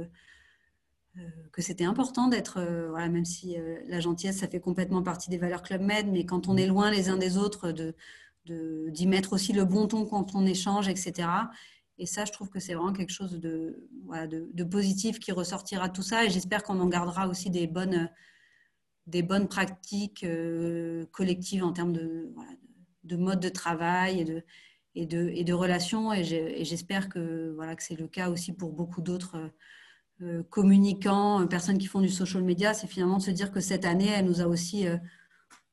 [1.17, 5.03] euh, que c'était important d'être, euh, voilà, même si euh, la gentillesse, ça fait complètement
[5.03, 7.93] partie des valeurs Club Med, mais quand on est loin les uns des autres, de,
[8.45, 11.27] d'y mettre aussi le bon ton quand on échange, etc.
[11.97, 15.89] Et ça, je trouve que c'est vraiment quelque chose de, voilà, de, positif qui ressortira
[15.89, 16.23] de tout ça.
[16.23, 18.09] Et j'espère qu'on en gardera aussi des bonnes,
[19.07, 20.25] des bonnes pratiques
[21.11, 22.51] collectives en termes de, voilà,
[23.03, 24.43] de, mode de travail et de,
[24.95, 26.13] et de, et de relations.
[26.13, 29.51] Et j'espère que, voilà, que c'est le cas aussi pour beaucoup d'autres
[30.21, 32.73] euh, communicants, euh, personnes qui font du social media.
[32.73, 34.97] C'est finalement de se dire que cette année, elle nous a aussi euh,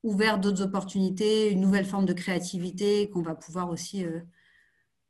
[0.03, 4.05] ouvert d'autres opportunités, une nouvelle forme de créativité, qu'on va pouvoir aussi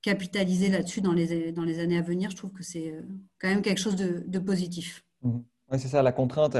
[0.02, 2.30] capitaliser là-dessus dans les, dans les années à venir.
[2.30, 2.94] Je trouve que c'est
[3.38, 5.02] quand même quelque chose de, de positif.
[5.22, 5.38] Mmh.
[5.78, 6.58] c'est ça, la contrainte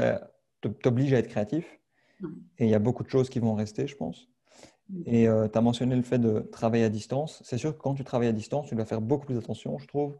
[0.81, 1.63] t'oblige à être créatif.
[2.57, 4.27] Et il y a beaucoup de choses qui vont rester, je pense.
[5.05, 7.41] Et euh, tu as mentionné le fait de travailler à distance.
[7.45, 9.87] C'est sûr que quand tu travailles à distance, tu dois faire beaucoup plus attention, je
[9.87, 10.17] trouve,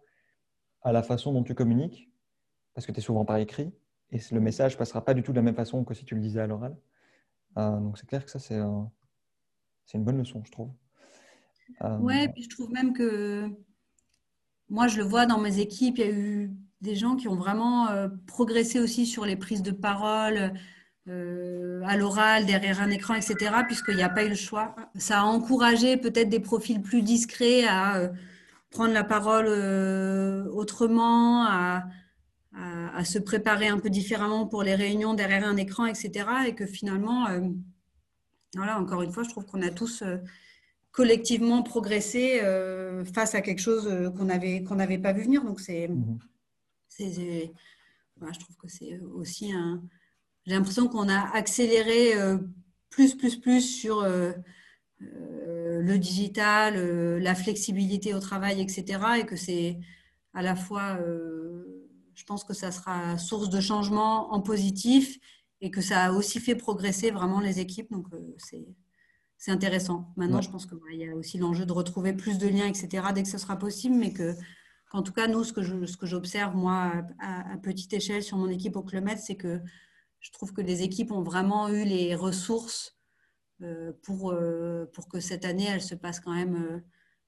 [0.82, 2.10] à la façon dont tu communiques,
[2.74, 3.72] parce que tu es souvent par écrit,
[4.12, 6.22] et le message passera pas du tout de la même façon que si tu le
[6.22, 6.78] disais à l'oral.
[7.58, 10.72] Euh, donc c'est clair que ça, c'est une bonne leçon, je trouve.
[11.82, 13.50] Euh, ouais, puis je trouve même que
[14.70, 16.52] moi, je le vois dans mes équipes, il y a eu
[16.82, 17.88] des gens qui ont vraiment
[18.28, 20.50] progressé aussi sur les prises de parole, euh,
[21.08, 23.36] à l'oral, derrière un écran, etc.,
[23.66, 24.76] puisqu'il n'y a pas eu le choix.
[24.96, 28.10] Ça a encouragé peut-être des profils plus discrets à euh,
[28.70, 31.84] prendre la parole euh, autrement, à,
[33.04, 36.26] se préparer un peu différemment pour les réunions derrière un écran, etc.
[36.48, 37.28] Et que finalement,
[38.56, 40.04] voilà, encore une fois, je trouve qu'on a tous
[40.92, 42.40] collectivement progressé
[43.14, 45.44] face à quelque chose qu'on n'avait qu'on n'avait pas vu venir.
[45.44, 46.20] Donc, c'est, mmh
[48.32, 49.82] je trouve que c'est aussi un
[50.46, 52.38] j'ai l'impression qu'on a accéléré euh,
[52.90, 54.34] plus, plus, plus sur euh,
[55.02, 56.76] euh, le digital,
[57.20, 59.00] la flexibilité au travail, etc.
[59.20, 59.80] Et que c'est
[60.34, 60.98] à la fois,
[62.16, 65.20] je pense que ça sera source de changement en positif
[65.62, 67.92] et que ça a aussi fait progresser vraiment les équipes.
[67.92, 68.08] Donc,
[69.38, 70.12] c'est intéressant.
[70.16, 73.08] Maintenant, je pense qu'il bah, y a aussi l'enjeu de retrouver plus de liens, etc.,
[73.14, 74.34] dès que ce sera possible, mais que,
[74.90, 78.84] qu'en tout cas, nous, ce que, j'observe, moi, à, petite échelle sur mon équipe au
[78.84, 79.60] Club c'est que
[80.24, 82.98] je trouve que les équipes ont vraiment eu les ressources
[83.62, 86.80] euh, pour, euh, pour que cette année, elle se passe quand même euh,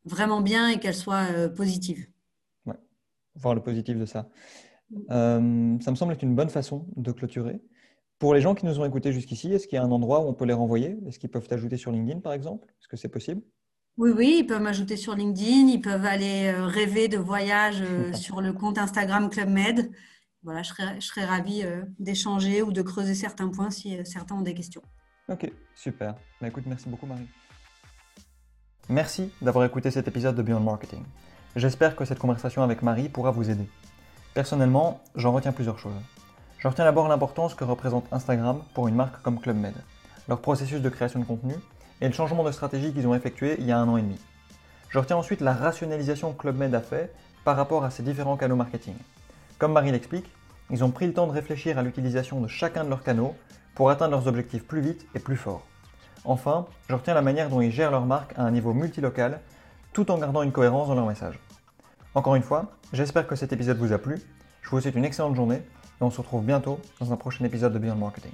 [0.05, 2.07] vraiment bien et qu'elle soit positive.
[2.65, 2.79] Ouais,
[3.35, 4.29] voir le positif de ça.
[5.09, 7.61] ça me semble être une bonne façon de clôturer.
[8.17, 10.29] Pour les gens qui nous ont écoutés jusqu'ici, est-ce qu'il y a un endroit où
[10.29, 10.97] on peut les renvoyer?
[11.05, 12.69] Est-ce qu'ils peuvent t'ajouter sur LinkedIn, par exemple?
[12.79, 13.41] Est-ce que c'est possible?
[13.97, 17.83] Oui, oui, ils peuvent m'ajouter sur LinkedIn, ils peuvent aller rêver de voyage
[18.13, 19.91] sur le compte Instagram Club Med
[20.45, 24.35] voilà, je serais, je ravie euh, d'échanger ou de creuser certains points si euh, certains
[24.35, 24.83] ont des questions.
[25.27, 26.13] Ok, super.
[26.39, 27.27] Bah, écoute, merci beaucoup Marie.
[28.87, 31.03] Merci d'avoir écouté cet épisode de Beyond Marketing.
[31.55, 33.67] J'espère que cette conversation avec Marie pourra vous aider.
[34.35, 35.99] Personnellement, j'en retiens plusieurs choses.
[36.59, 39.73] Je retiens d'abord l'importance que représente Instagram pour une marque comme Club Med,
[40.27, 41.55] leur processus de création de contenu
[42.01, 44.19] et le changement de stratégie qu'ils ont effectué il y a un an et demi.
[44.89, 47.11] Je retiens ensuite la rationalisation que Club Med a fait
[47.43, 48.95] par rapport à ses différents canaux marketing.
[49.57, 50.29] Comme Marie l'explique,
[50.69, 53.35] ils ont pris le temps de réfléchir à l'utilisation de chacun de leurs canaux
[53.73, 55.63] pour atteindre leurs objectifs plus vite et plus fort.
[56.25, 59.39] Enfin, je retiens la manière dont ils gèrent leur marque à un niveau multilocal,
[59.93, 61.39] tout en gardant une cohérence dans leur message.
[62.15, 64.21] Encore une fois, j'espère que cet épisode vous a plu.
[64.61, 67.71] Je vous souhaite une excellente journée et on se retrouve bientôt dans un prochain épisode
[67.71, 68.33] de Beyond Marketing.